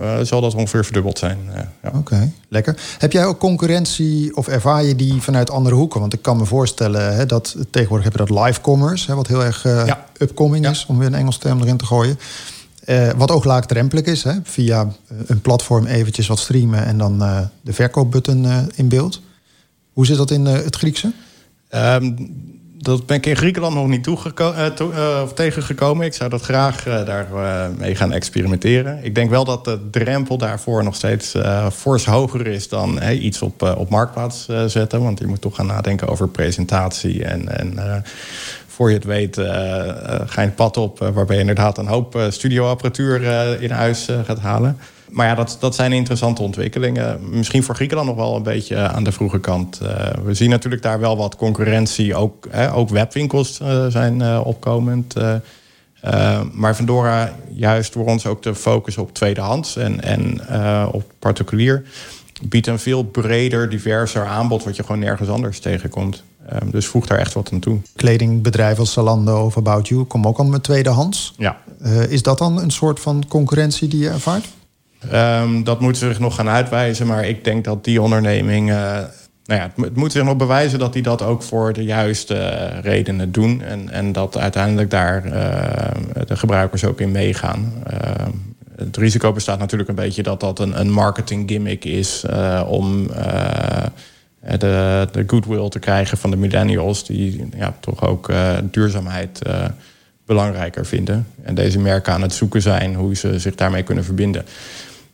[0.00, 1.38] Uh, zal dat ongeveer verdubbeld zijn.
[1.82, 1.90] Ja.
[1.94, 2.76] Oké, lekker.
[2.98, 6.00] Heb jij ook concurrentie of ervaar je die vanuit andere hoeken?
[6.00, 9.26] Want ik kan me voorstellen hè, dat tegenwoordig heb je dat live commerce, hè, wat
[9.26, 10.06] heel erg uh, ja.
[10.18, 12.18] upcoming is, om weer een Engels term erin te gooien.
[12.86, 14.88] Uh, wat ook laagdrempelig is, hè, via
[15.26, 17.18] een platform eventjes wat streamen en dan
[17.60, 19.20] de verkoopbutton in beeld.
[19.92, 21.12] Hoe zit dat in het Griekse?
[21.74, 22.16] Um,
[22.78, 26.06] dat ben ik in Griekenland nog niet toegeko- to- of tegengekomen.
[26.06, 27.26] Ik zou dat graag daar
[27.78, 29.04] mee gaan experimenteren.
[29.04, 31.34] Ik denk wel dat de drempel daarvoor nog steeds
[31.72, 35.02] fors hoger is dan iets op, op marktplaats zetten.
[35.02, 37.24] Want je moet toch gaan nadenken over presentatie.
[37.24, 38.04] En, en
[38.76, 39.36] voor je het weet
[40.26, 43.22] ga je het pad op waarbij je inderdaad een hoop studioapparatuur
[43.62, 44.78] in huis gaat halen.
[45.10, 47.18] Maar ja, dat, dat zijn interessante ontwikkelingen.
[47.30, 49.80] Misschien voor Griekenland nog wel een beetje aan de vroege kant.
[50.24, 52.14] We zien natuurlijk daar wel wat concurrentie.
[52.14, 55.14] Ook, hè, ook webwinkels zijn uh, opkomend.
[56.52, 60.40] maar Vendora juist voor ons ook de focus op tweedehands en, en
[60.92, 61.82] op particulier...
[62.42, 64.64] biedt een veel breder, diverser aanbod...
[64.64, 66.22] wat je gewoon nergens anders tegenkomt.
[66.70, 67.78] Dus voeg daar echt wat aan toe.
[67.96, 71.34] Kledingbedrijven als Zalando of About You komen ook al met tweedehands.
[71.36, 71.56] Ja.
[72.08, 74.46] is dat dan een soort van concurrentie die je ervaart?
[75.12, 78.70] Um, dat moet zich nog gaan uitwijzen, maar ik denk dat die onderneming.
[78.70, 78.76] Uh,
[79.44, 82.80] nou ja, het moet zich nog bewijzen dat die dat ook voor de juiste uh,
[82.82, 83.62] redenen doen.
[83.62, 85.22] En, en dat uiteindelijk daar
[86.26, 87.72] de gebruikers ook in meegaan.
[87.86, 88.30] Ehm,
[88.76, 92.24] het risico bestaat natuurlijk een beetje dat dat een, een marketing gimmick is
[92.66, 93.06] om
[94.58, 98.32] de, de goodwill te krijgen van de millennials, die ja, toch ook
[98.62, 99.42] duurzaamheid
[100.26, 101.26] belangrijker vinden.
[101.42, 104.44] En deze merken aan het zoeken zijn hoe ze zich daarmee kunnen verbinden.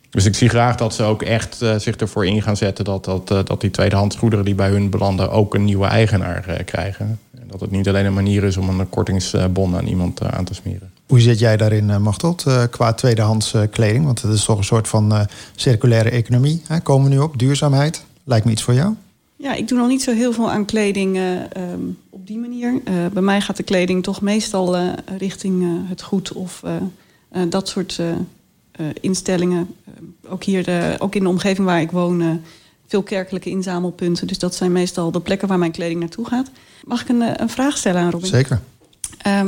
[0.09, 3.27] Dus ik zie graag dat ze ook echt zich ervoor in gaan zetten dat, dat,
[3.27, 7.19] dat die tweedehands goederen die bij hun belanden ook een nieuwe eigenaar krijgen.
[7.39, 10.53] En dat het niet alleen een manier is om een kortingsbon aan iemand aan te
[10.53, 10.91] smeren.
[11.07, 14.05] Hoe zit jij daarin, Machtot, qua tweedehands kleding?
[14.05, 16.61] Want het is toch een soort van circulaire economie.
[16.83, 18.05] Komen we nu op duurzaamheid?
[18.23, 18.93] Lijkt me iets voor jou?
[19.43, 21.17] Ja, ik doe nog niet zo heel veel aan kleding
[21.57, 22.81] um, op die manier.
[23.13, 24.77] bij mij gaat de kleding toch meestal
[25.17, 26.63] richting het goed of
[27.49, 27.99] dat soort
[28.79, 29.75] uh, instellingen.
[29.87, 32.31] Uh, ook hier de, ook in de omgeving waar ik woon, uh,
[32.87, 34.27] veel kerkelijke inzamelpunten.
[34.27, 36.49] Dus dat zijn meestal de plekken waar mijn kleding naartoe gaat.
[36.83, 38.27] Mag ik een, een vraag stellen aan Robin?
[38.27, 38.61] Zeker.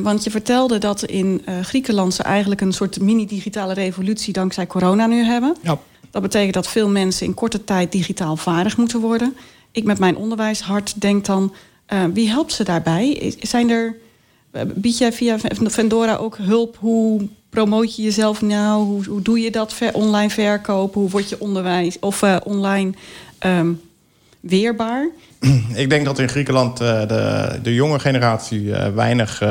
[0.03, 5.23] want je vertelde dat in Griekenland ze eigenlijk een soort mini-digitale revolutie dankzij corona nu
[5.23, 5.55] hebben.
[5.61, 5.79] Ja.
[6.11, 9.35] Dat betekent dat veel mensen in korte tijd digitaal vaardig moeten worden.
[9.75, 11.53] Ik met mijn onderwijshart denk dan,
[12.13, 13.33] wie helpt ze daarbij?
[13.39, 13.95] Zijn er,
[14.75, 18.83] bied jij via Vendora ook hulp hoe promoot je jezelf nou?
[18.83, 21.01] Hoe, hoe doe je dat online verkopen?
[21.01, 22.93] Hoe word je onderwijs of uh, online
[23.45, 23.81] um,
[24.39, 25.09] weerbaar?
[25.75, 29.41] Ik denk dat in Griekenland de, de jonge generatie weinig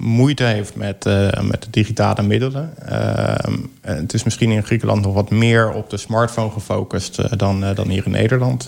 [0.00, 1.04] moeite heeft met,
[1.42, 2.74] met de digitale middelen.
[2.86, 7.88] Ehm, het is misschien in Griekenland nog wat meer op de smartphone gefocust dan, dan
[7.88, 8.66] hier in Nederland.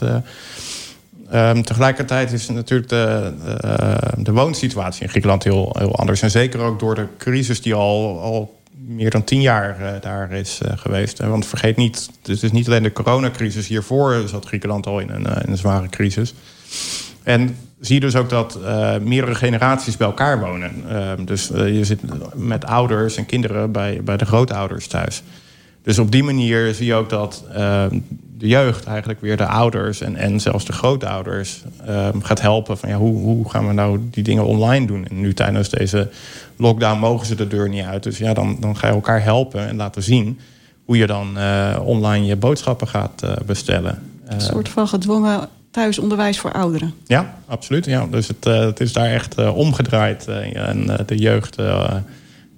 [1.34, 6.22] Um, tegelijkertijd is natuurlijk de, de, de, woonsituatie in Griekenland heel, heel anders.
[6.22, 10.32] En zeker ook door de crisis die al, al meer dan tien jaar uh, daar
[10.32, 11.18] is uh, geweest.
[11.18, 13.66] Want vergeet niet, het is niet alleen de coronacrisis.
[13.66, 16.34] Hiervoor zat Griekenland al in een, in een zware crisis.
[17.22, 18.58] En zie je dus ook dat
[19.02, 20.84] meerdere generaties bij elkaar wonen.
[20.88, 22.00] Ehm, dus je zit
[22.34, 25.22] met ouders en kinderen bij, bij de grootouders thuis.
[25.82, 27.98] Dus op die manier zie je ook dat ehm,
[28.42, 32.78] de jeugd eigenlijk weer de ouders en, en zelfs de grootouders ehm, gaat helpen.
[32.78, 35.06] Van ja, hoe, hoe gaan we nou die dingen online doen?
[35.06, 36.10] En nu tijdens deze
[36.56, 38.02] lockdown mogen ze de deur niet uit.
[38.02, 40.40] Dus ja, dan, dan ga je elkaar helpen en laten zien
[40.84, 44.02] hoe je dan eh, online je boodschappen gaat eh, bestellen.
[44.24, 46.94] Een soort van gedwongen thuisonderwijs voor ouderen.
[47.06, 47.84] Ja, absoluut.
[47.84, 48.06] Ja.
[48.06, 50.28] Dus het, het is daar echt omgedraaid.
[50.52, 51.56] en de jeugd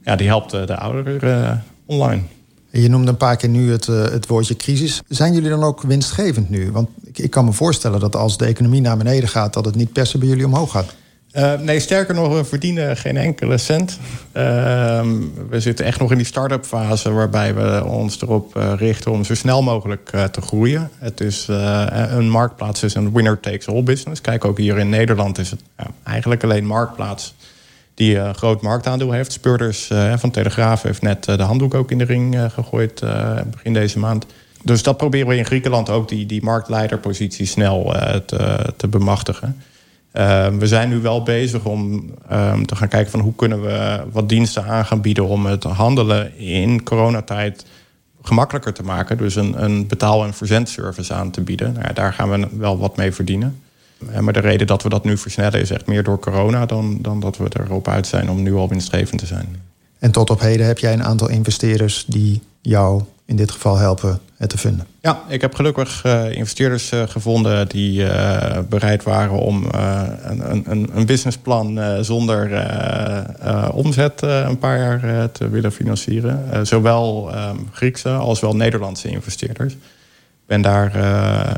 [0.05, 2.23] ja, die helpt de ouderen online.
[2.81, 5.03] Je noemde een paar keer nu het, uh, het woordje crisis.
[5.09, 6.73] Zijn jullie dan ook winstgevend nu?
[6.73, 9.75] Want ik, ik, kan me voorstellen dat als de economie naar beneden gaat, dat het
[9.75, 10.95] niet per se bij jullie omhoog gaat.
[11.33, 13.99] Uh, nee, sterker nog, we verdienen geen enkele cent.
[14.33, 14.43] Uh,
[15.49, 19.25] we zitten echt nog in die start-up fase waarbij we ons erop uh, richten om
[19.25, 20.91] zo snel mogelijk te groeien.
[20.99, 24.21] Het is een marktplaats is een winner takes all business.
[24.21, 25.61] Kijk, ook hier in Nederland is het
[26.03, 27.35] eigenlijk alleen marktplaats
[27.95, 29.33] die een groot marktaandeel heeft.
[29.33, 33.03] Speurders van Telegraaf heeft net de handdoek ook in de ring gegooid
[33.51, 34.27] begin deze maand.
[34.63, 37.95] Dus dat proberen we in Griekenland ook, die, die marktleiderpositie snel
[38.27, 39.57] te, te bemachtigen.
[40.17, 44.03] Uh, we zijn nu wel bezig om um, te gaan kijken van hoe kunnen we
[44.13, 47.67] wat diensten aan gaan bieden om het handelen in coronatijd
[48.23, 49.17] gemakkelijker te maken.
[49.17, 51.73] Dus een, een betaal- en verzendservice aan te bieden.
[51.73, 53.63] Nou ja, daar gaan we wel wat mee verdienen.
[54.21, 57.21] Maar de reden dat we dat nu versnellen is echt meer door corona dan, dan
[57.21, 59.63] dat we erop uit zijn om nu al winstgevend te zijn.
[59.99, 64.21] En tot op heden heb jij een aantal investeerders die jou in dit geval helpen
[64.37, 64.87] het te vinden.
[65.01, 69.65] Ja, ik heb gelukkig uh, investeerders uh, gevonden die uh, bereid waren om
[70.23, 72.67] een, een, een, businessplan zonder
[73.73, 76.67] omzet een paar jaar te willen financieren.
[76.67, 79.77] zowel um, Griekse als wel Nederlandse investeerders.
[80.45, 80.95] Ik ben daar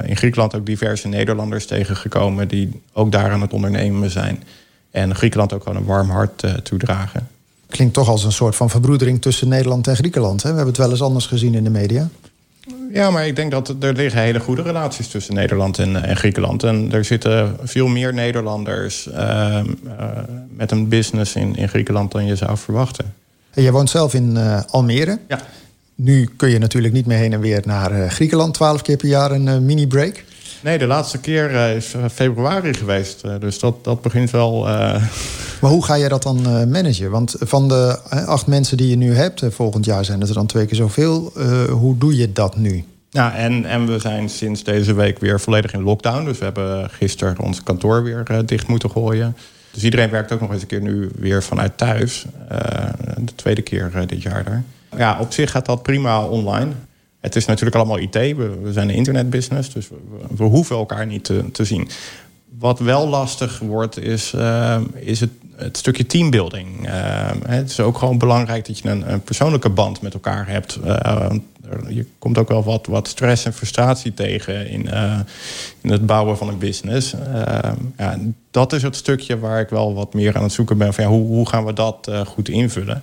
[0.07, 4.43] in Griekenland ook diverse Nederlanders tegengekomen die ook daar aan het ondernemen zijn.
[4.91, 7.29] En Griekenland ook gewoon een warm hart toedragen.
[7.69, 10.43] Klinkt toch als een soort van verbroedering tussen Nederland en Griekenland.
[10.43, 10.49] Hè?
[10.49, 12.09] We hebben het wel eens anders gezien in de media.
[12.93, 16.63] Ja, maar ik denk dat er liggen hele goede relaties tussen Nederland en, en Griekenland.
[16.63, 19.63] En er zitten veel meer Nederlanders uh, uh,
[20.49, 23.15] met een business in, in Griekenland dan je zou verwachten.
[23.51, 24.37] En jij woont zelf in
[24.71, 25.19] Almere.
[25.29, 25.41] Ja.
[25.99, 29.31] Nu kun je natuurlijk niet meer heen en weer naar Griekenland, twaalf keer per jaar
[29.31, 30.25] een mini-break.
[30.61, 33.23] Nee, de laatste keer is februari geweest.
[33.41, 34.61] dus dat, dat begint wel.
[35.61, 37.11] Maar hoe ga je dat dan managen?
[37.11, 40.47] Want van de acht mensen die je nu hebt, volgend jaar zijn het er dan
[40.47, 41.33] twee keer zoveel.
[41.71, 42.85] hoe doe je dat nu?
[43.11, 46.25] Ja, en, en we zijn sinds deze week weer volledig in lockdown.
[46.25, 49.37] Dus we hebben gisteren ons kantoor weer dicht moeten gooien.
[49.71, 52.27] Dus iedereen werkt ook nog eens een keer nu weer vanuit thuis.
[53.17, 54.65] de tweede keer dit jaar daar.
[54.97, 56.73] Ja, op zich gaat dat prima online.
[57.21, 58.15] Het is natuurlijk allemaal IT.
[58.15, 59.89] We, zijn een internetbusiness, dus
[60.37, 61.89] we, hoeven elkaar niet te, zien.
[62.59, 66.87] Wat wel lastig wordt, is, uh, is het, het, stukje teambuilding.
[66.87, 70.79] Uh, het is ook gewoon belangrijk dat je een, een persoonlijke band met elkaar hebt.
[70.85, 71.31] Uh,
[71.89, 74.89] je komt ook wel wat, wat stress en frustratie tegen in,
[75.81, 77.15] in het bouwen van een business.
[77.97, 78.19] ja,
[78.51, 81.11] dat is het stukje waar ik wel wat meer aan het zoeken ben van ja,
[81.11, 83.03] hoe, hoe gaan we dat goed invullen.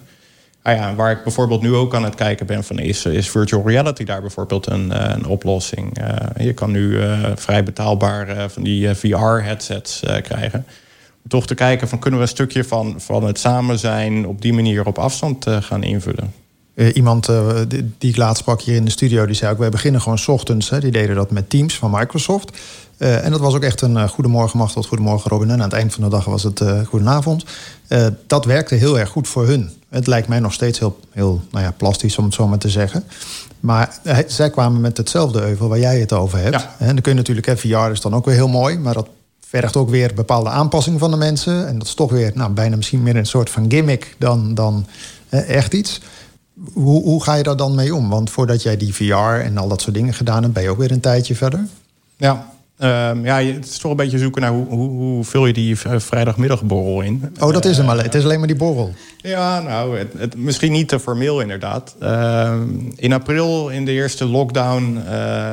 [0.63, 3.67] Ah ja, waar ik bijvoorbeeld nu ook aan het kijken ben van is, is virtual
[3.67, 5.99] reality daar bijvoorbeeld een, een oplossing.
[5.99, 10.65] Uh, je kan nu uh, vrij betaalbaar van die VR-headsets krijgen.
[11.23, 14.41] Om toch te kijken van kunnen we een stukje van, van het samen zijn op
[14.41, 16.42] die manier op afstand gaan invullen.
[16.93, 17.29] Iemand
[17.67, 20.17] die, die ik laatst sprak hier in de studio, die zei ook: wij beginnen gewoon
[20.17, 20.69] s ochtends.
[20.69, 22.57] Hè, die deden dat met Teams van Microsoft.
[22.97, 25.49] Uh, en dat was ook echt een goedemorgen Machtel, goedemorgen Robin.
[25.49, 27.45] En aan het eind van de dag was het goedenavond.
[28.27, 29.69] dat werkte heel erg goed voor hun.
[29.89, 32.69] Het lijkt mij nog steeds heel, heel nou ja, plastisch om het zo maar te
[32.69, 33.03] zeggen.
[33.59, 36.61] Maar zij kwamen met hetzelfde euvel waar jij het over hebt.
[36.61, 36.75] Ja.
[36.79, 38.77] En dan kun je natuurlijk, hè, VR is dan ook weer heel mooi.
[38.77, 39.07] Maar dat
[39.39, 41.67] vergt ook weer bepaalde aanpassing van de mensen.
[41.67, 44.85] En dat is toch weer nou, bijna misschien meer een soort van gimmick dan, dan
[45.29, 46.01] echt iets.
[46.73, 48.09] Hoe, hoe ga je daar dan mee om?
[48.09, 50.77] Want voordat jij die VR en al dat soort dingen gedaan hebt, ben je ook
[50.77, 51.67] weer een tijdje verder.
[52.17, 55.53] Ja, Um, ja, het is toch een beetje zoeken naar hoe, hoe, hoe vul je
[55.53, 57.35] die vrijdagmiddagborrel in.
[57.39, 58.03] Oh, dat is hem alleen.
[58.03, 58.93] Het is alleen maar die borrel.
[59.17, 61.95] Ja, nou, het, het, misschien niet te formeel inderdaad.
[62.01, 62.53] Uh,
[62.95, 65.03] in april, in de eerste lockdown, uh,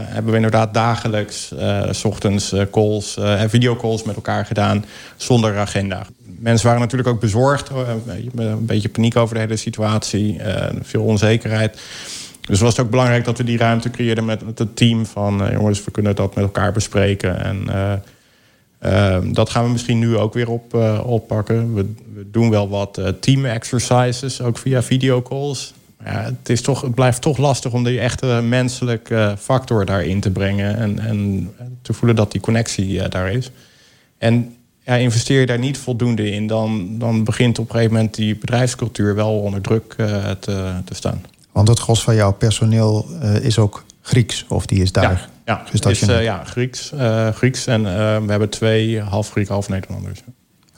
[0.02, 1.52] hebben we inderdaad dagelijks...
[1.54, 4.84] Uh, s ochtends calls en videocalls met elkaar gedaan
[5.16, 6.06] zonder agenda.
[6.40, 7.70] Mensen waren natuurlijk ook bezorgd.
[8.36, 10.40] een beetje paniek over de hele situatie.
[10.82, 11.78] veel onzekerheid.
[12.40, 15.52] Dus was het ook belangrijk dat we die ruimte creëerden met, het team van uh,
[15.52, 17.44] jongens, we kunnen dat met elkaar bespreken.
[17.44, 17.66] En
[18.82, 20.74] uh, dat gaan we misschien nu ook weer op,
[21.04, 21.74] oppakken.
[21.74, 25.74] We, we, doen wel wat team exercises, ook via videocalls.
[26.04, 30.30] Ja, het, is toch, het blijft toch lastig om die echte menselijke factor daarin te
[30.30, 30.76] brengen.
[30.76, 31.50] En, en
[31.82, 33.50] te voelen dat die connectie daar is.
[34.18, 34.54] En
[34.90, 38.36] ja, investeer je daar niet voldoende in, dan, dan begint op een gegeven moment die
[38.36, 39.94] bedrijfscultuur wel onder druk
[40.40, 41.22] te, te staan.
[41.52, 43.06] Want het gros van jouw personeel
[43.42, 46.92] is ook Grieks, of die is daar ja, ja, is, uh, ja Grieks,
[47.34, 47.82] Grieks en
[48.26, 50.22] we hebben twee half Griek, half Nederlanders.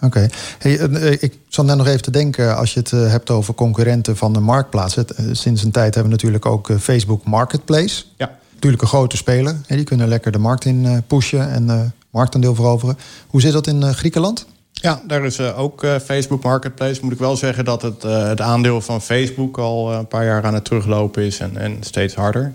[0.01, 0.29] Oké.
[0.59, 0.73] Hey,
[1.21, 4.41] ik zat net nog even te denken, als je het hebt over concurrenten van de
[4.41, 4.97] marktplaats.
[5.33, 8.05] sinds een tijd hebben we natuurlijk ook Facebook Marketplace.
[8.17, 8.39] Ja.
[8.55, 9.57] Natuurlijk een grote speler.
[9.67, 12.97] Die kunnen lekker de markt in pushen en marktaandeel veroveren.
[13.27, 14.47] Hoe zit dat in Griekenland?
[14.73, 17.01] Ja, daar is uh, ook uh, Facebook Marketplace.
[17.03, 20.55] Moet ik wel zeggen dat het, het aandeel van Facebook al een paar jaar aan
[20.55, 22.53] het teruglopen is en, en steeds harder.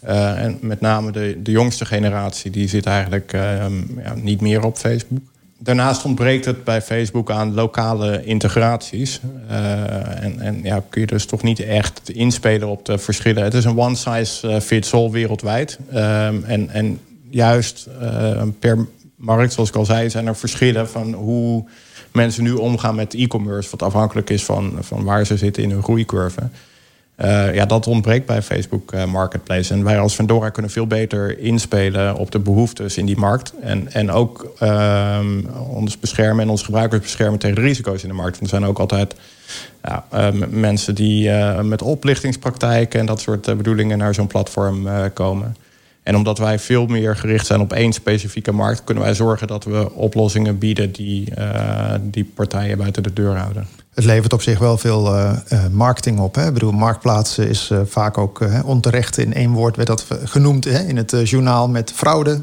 [0.00, 3.72] en met name de, de jongste generatie, die zit eigenlijk ehm,
[4.04, 5.18] ja, niet meer op Facebook.
[5.58, 9.20] Daarnaast ontbreekt het bij Facebook aan lokale integraties.
[9.48, 13.42] en en ja, kun je dus toch niet echt inspelen op de verschillen.
[13.42, 15.78] Het is een one size fits all wereldwijd.
[15.92, 17.00] Ehm, en, en
[17.30, 17.88] juist
[18.58, 18.86] per
[19.18, 21.64] markt, zoals ik al zei, zijn er verschillen van hoe
[22.12, 25.82] mensen nu omgaan met e-commerce, wat afhankelijk is van, van waar ze zitten in hun
[25.82, 26.40] groeicurve.
[27.20, 29.72] Uh, ja, dat ontbreekt bij Facebook uh, Marketplace.
[29.72, 33.52] En wij als Vendora kunnen veel beter inspelen op de behoeftes in die markt.
[33.60, 35.18] En, en ook uh,
[35.68, 38.38] ons beschermen en onze gebruikers beschermen tegen de risico's in de markt.
[38.38, 39.14] Want er zijn ook altijd
[39.82, 41.30] ja, uh, mensen die
[41.62, 45.56] met oplichtingspraktijken en dat soort bedoelingen naar zo'n platform komen.
[46.08, 49.64] En omdat wij veel meer gericht zijn op één specifieke markt, kunnen wij zorgen dat
[49.64, 53.66] we oplossingen bieden die uh, die partijen buiten de deur houden.
[53.94, 55.32] Het levert op zich wel veel uh,
[55.72, 56.34] marketing op.
[56.34, 56.46] Hè?
[56.46, 60.78] Ik bedoel, marktplaats is uh, vaak ook onterecht in één woord werd dat genoemd hè?
[60.78, 62.40] in het journaal met fraude.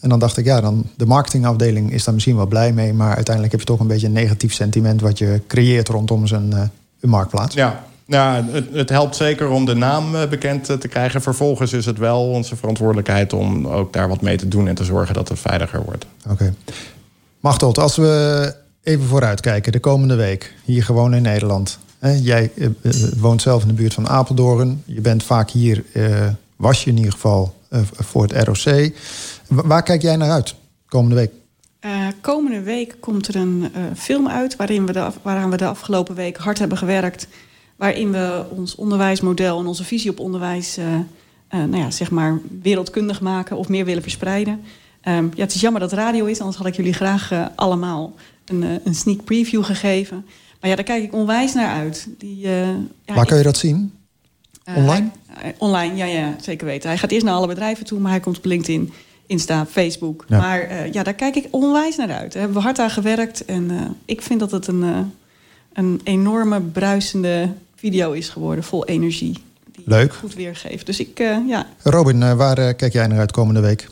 [0.00, 3.14] En dan dacht ik, ja, dan de marketingafdeling is daar misschien wel blij mee, maar
[3.14, 7.54] uiteindelijk heb je toch een beetje een negatief sentiment wat je creëert rondom zijn marktplaats.
[7.54, 11.22] Ja, ja, het, het, helpt zeker om de naam eh, bekend eh, te krijgen.
[11.22, 14.84] Vervolgens is het wel onze verantwoordelijkheid om ook daar wat mee te doen en te
[14.84, 16.06] zorgen dat het veiliger wordt.
[16.30, 16.52] Oké.
[17.42, 17.72] Okay.
[17.74, 21.78] Als we even vooruitkijken, de komende week, hier gewoon in Nederland.
[22.22, 22.68] Jij eh,
[23.16, 24.82] woont zelf in de buurt van Apeldoorn.
[24.86, 25.84] Je bent vaak hier,
[26.56, 27.54] was je in ieder geval
[27.92, 28.90] voor het ROC.
[29.48, 30.54] Waar kijk jij naar uit
[30.88, 31.30] komende week?
[32.20, 36.36] komende week komt er een film uit waarin we de, waaraan we de afgelopen week
[36.36, 37.26] hard hebben gewerkt
[37.76, 41.00] waarin we ons onderwijsmodel en onze visie op onderwijs uh, uh,
[41.50, 44.60] nou ja, zeg maar wereldkundig maken of meer willen verspreiden.
[45.08, 48.14] Um, ja, het is jammer dat radio is, anders had ik jullie graag uh, allemaal
[48.44, 50.26] een, een, sneak preview gegeven.
[50.60, 52.08] Maar ja, daar kijk ik onwijs naar uit.
[52.18, 52.74] Die, ja,
[53.06, 53.92] Waar kun je dat zien?
[54.76, 55.08] Online?
[55.26, 56.88] Hij, online, ja, ja, zeker weten.
[56.88, 58.92] Hij gaat eerst naar alle bedrijven toe, maar hij komt op LinkedIn,
[59.26, 60.24] Insta, Facebook.
[60.28, 60.38] Ja.
[60.38, 62.32] Maar ja, daar kijk ik onwijs naar uit.
[62.32, 65.12] Daar hebben we hard aan gewerkt en ik vind dat het een,
[65.74, 69.42] een enorme bruisende video is geworden, vol energie.
[69.72, 70.14] Die Leuk.
[70.14, 70.86] goed weergeeft.
[70.86, 71.66] Dus ik, uh, ja.
[71.82, 73.88] Robin, uh, waar uh, kijk jij naar uit komende week?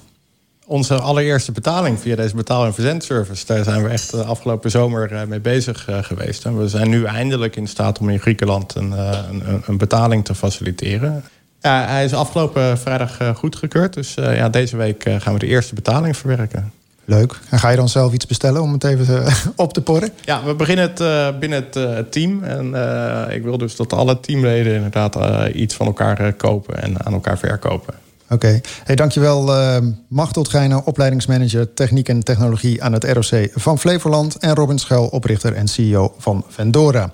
[0.67, 3.47] Onze allereerste betaling via deze betaal- en verzendservice.
[3.47, 6.45] Daar zijn we echt de afgelopen zomer mee bezig geweest.
[6.45, 10.35] En we zijn nu eindelijk in staat om in Griekenland een, een, een betaling te
[10.35, 11.25] faciliteren.
[11.61, 13.95] Ja, hij is afgelopen vrijdag goedgekeurd.
[13.95, 16.73] Dus ja, deze week gaan we de eerste betaling verwerken.
[17.11, 17.39] Leuk.
[17.49, 20.11] En ga je dan zelf iets bestellen om het even eh, op te porren?
[20.25, 22.45] Ja, we beginnen het uh, binnen het uh, team.
[22.45, 25.17] En uh, ik wil dus dat alle teamleden inderdaad
[25.55, 27.95] iets van elkaar kopen en aan elkaar verkopen.
[28.25, 28.35] Oké.
[28.35, 28.63] Okay.
[28.85, 29.77] Hey, dankjewel uh,
[30.09, 34.37] Machtel Geijner, opleidingsmanager Techniek en Technologie aan het ROC van Flevoland.
[34.37, 37.13] En Robin Schuil, oprichter en CEO van Vendora.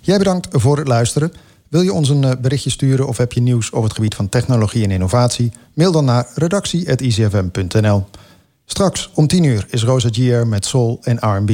[0.00, 1.32] Jij bedankt voor het luisteren.
[1.68, 4.84] Wil je ons een berichtje sturen of heb je nieuws over het gebied van technologie
[4.84, 5.52] en innovatie?
[5.74, 8.04] Mail dan naar redactie.icfm.nl.
[8.68, 11.50] Straks om 10 uur is Rosa Gier met soul en R&B.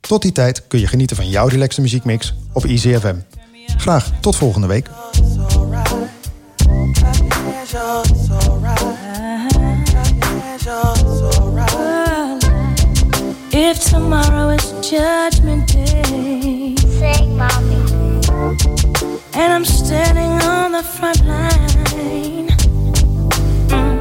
[0.00, 3.16] Tot die tijd kun je genieten van jouw relaxte muziekmix op EasyFM.
[3.76, 4.88] Graag tot volgende week.
[13.50, 18.20] If tomorrow is judgment day Sing, mommy
[19.32, 22.48] And I'm standing on the front line
[23.68, 24.00] mm.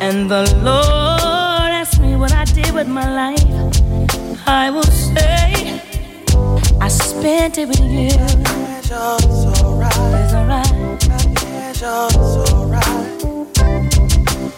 [0.00, 1.17] And the Lord
[2.62, 3.44] did with my life,
[4.46, 5.80] I will say
[6.80, 8.10] I spent it with you.
[8.80, 8.92] It's
[10.32, 10.72] alright.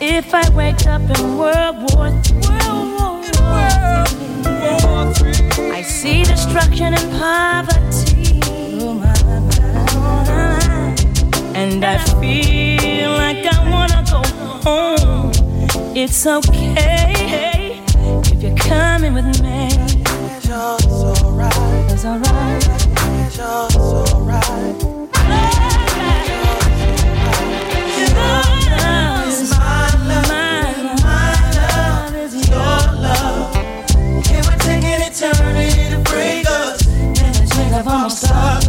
[0.00, 2.50] If I wake up in World War III,
[5.78, 8.40] I see destruction and poverty.
[11.54, 14.22] And I feel like I wanna go
[14.64, 15.32] home.
[15.94, 17.19] It's okay
[18.60, 19.68] coming with me.
[20.36, 21.90] It's alright.
[21.90, 22.66] It's alright.
[23.26, 24.86] It's alright.
[35.12, 38.59] Eternity to break us, and the chains of our stop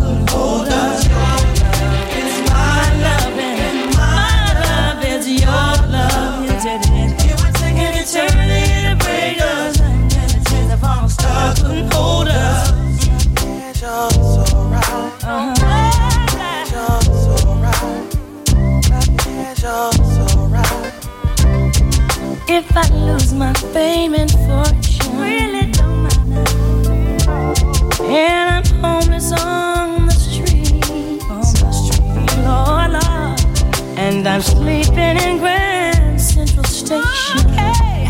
[34.41, 37.45] I'm sleeping in Grand Central Station.
[37.45, 38.07] Okay.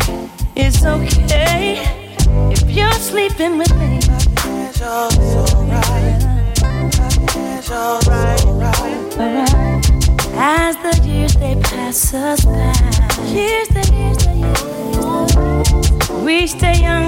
[0.56, 1.84] It's okay
[2.50, 3.98] if you're sleeping with me.
[3.98, 6.22] It's alright.
[7.36, 8.32] It's alright.
[10.34, 12.72] As the years they pass us by,
[13.26, 17.01] years, the years, the years, the years, we stay young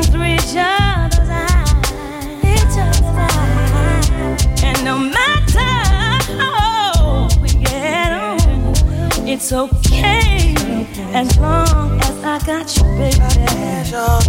[9.45, 10.55] it's okay
[11.13, 13.19] as long as I got you, baby.
[13.91, 14.21] Your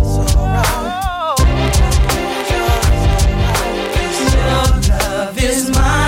[4.90, 6.05] love is my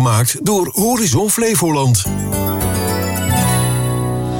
[0.00, 2.04] gemaakt door Horizon Flevoland.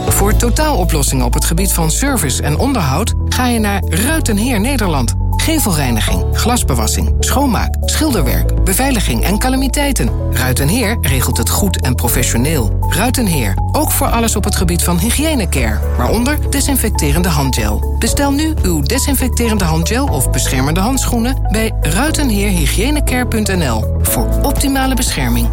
[0.08, 5.14] Voor totaaloplossingen op het gebied van service en onderhoud ga je naar Ruitenheer Nederland.
[5.30, 10.32] Gevelreiniging, glasbewassing, schoonmaak, schilderwerk, beveiliging en calamiteiten.
[10.32, 12.79] Ruitenheer regelt het goed en professioneel.
[12.90, 17.96] Ruitenheer, ook voor alles op het gebied van hygiënecare, waaronder desinfecterende handgel.
[17.98, 25.48] Bestel nu uw desinfecterende handgel of beschermende handschoenen bij ruitenheerhygiënecare.nl voor optimale bescherming.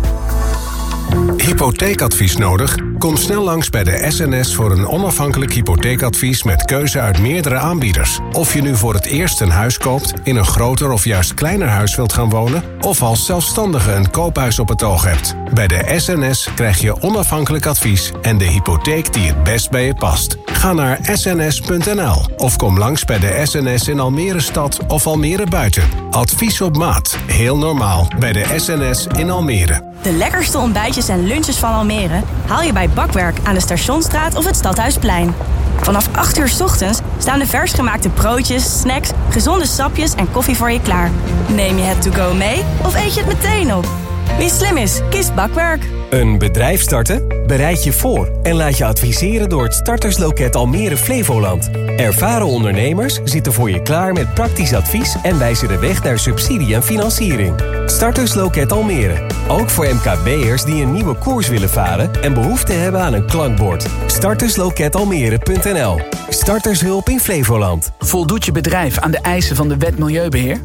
[1.37, 2.75] Hypotheekadvies nodig?
[2.97, 8.19] Kom snel langs bij de SNS voor een onafhankelijk hypotheekadvies met keuze uit meerdere aanbieders.
[8.31, 11.67] Of je nu voor het eerst een huis koopt, in een groter of juist kleiner
[11.67, 15.35] huis wilt gaan wonen, of als zelfstandige een koophuis op het oog hebt.
[15.57, 19.95] Bij de SNS krijg je onafhankelijk advies en de hypotheek die het best bij je
[19.95, 20.37] past.
[20.45, 25.83] Ga naar sns.nl of kom langs bij de SNS in Almere Stad of Almere Buiten.
[26.11, 27.17] Advies op maat.
[27.25, 29.83] Heel normaal bij de SNS in Almere.
[30.01, 34.45] De lekkerste ontbijtjes en lunches van Almere haal je bij Bakwerk aan de Stationstraat of
[34.45, 35.33] het Stadhuisplein.
[35.81, 40.71] Vanaf 8 uur ochtends staan de vers gemaakte broodjes, snacks, gezonde sapjes en koffie voor
[40.71, 41.11] je klaar.
[41.55, 44.06] Neem je het to go mee of eet je het meteen op?
[44.37, 45.83] Wie slim is, kiest Bakwerk.
[46.09, 47.27] Een bedrijf starten?
[47.47, 51.69] Bereid je voor en laat je adviseren door het startersloket Almere Flevoland.
[51.95, 56.75] Ervaren ondernemers zitten voor je klaar met praktisch advies en wijzen de weg naar subsidie
[56.75, 57.55] en financiering.
[57.85, 59.25] Startersloket Almere.
[59.47, 63.87] Ook voor MKB'ers die een nieuwe koers willen varen en behoefte hebben aan een klankbord.
[64.05, 65.99] Startersloketalmere.nl.
[66.29, 67.91] Startershulp in Flevoland.
[67.99, 70.61] Voldoet je bedrijf aan de eisen van de wet Milieubeheer?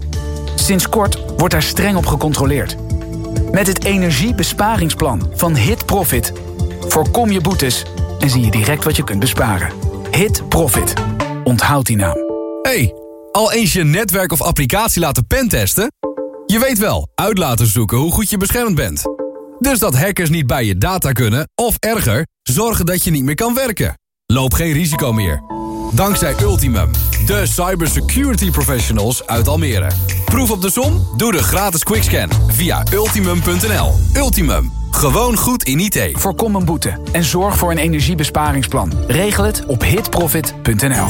[0.54, 2.76] Sinds kort wordt daar streng op gecontroleerd.
[3.52, 6.32] Met het energiebesparingsplan van Hit Profit
[6.88, 7.84] voorkom je boetes
[8.18, 9.72] en zie je direct wat je kunt besparen.
[10.10, 10.94] Hit Profit.
[11.44, 12.16] Onthoud die naam.
[12.62, 12.94] Hey,
[13.32, 15.92] al eens je netwerk of applicatie laten pentesten?
[16.46, 19.02] Je weet wel, uit laten zoeken hoe goed je beschermd bent.
[19.58, 23.34] Dus dat hackers niet bij je data kunnen, of erger, zorgen dat je niet meer
[23.34, 23.98] kan werken.
[24.26, 25.42] Loop geen risico meer.
[25.94, 26.90] Dankzij Ultimum,
[27.26, 29.90] de cybersecurity professionals uit Almere.
[30.24, 31.06] Proef op de som?
[31.16, 33.94] Doe de gratis quickscan via ultimum.nl.
[34.14, 36.08] Ultimum, gewoon goed in IT.
[36.12, 38.92] Voorkom een boete en zorg voor een energiebesparingsplan.
[39.06, 41.06] Regel het op hitprofit.nl.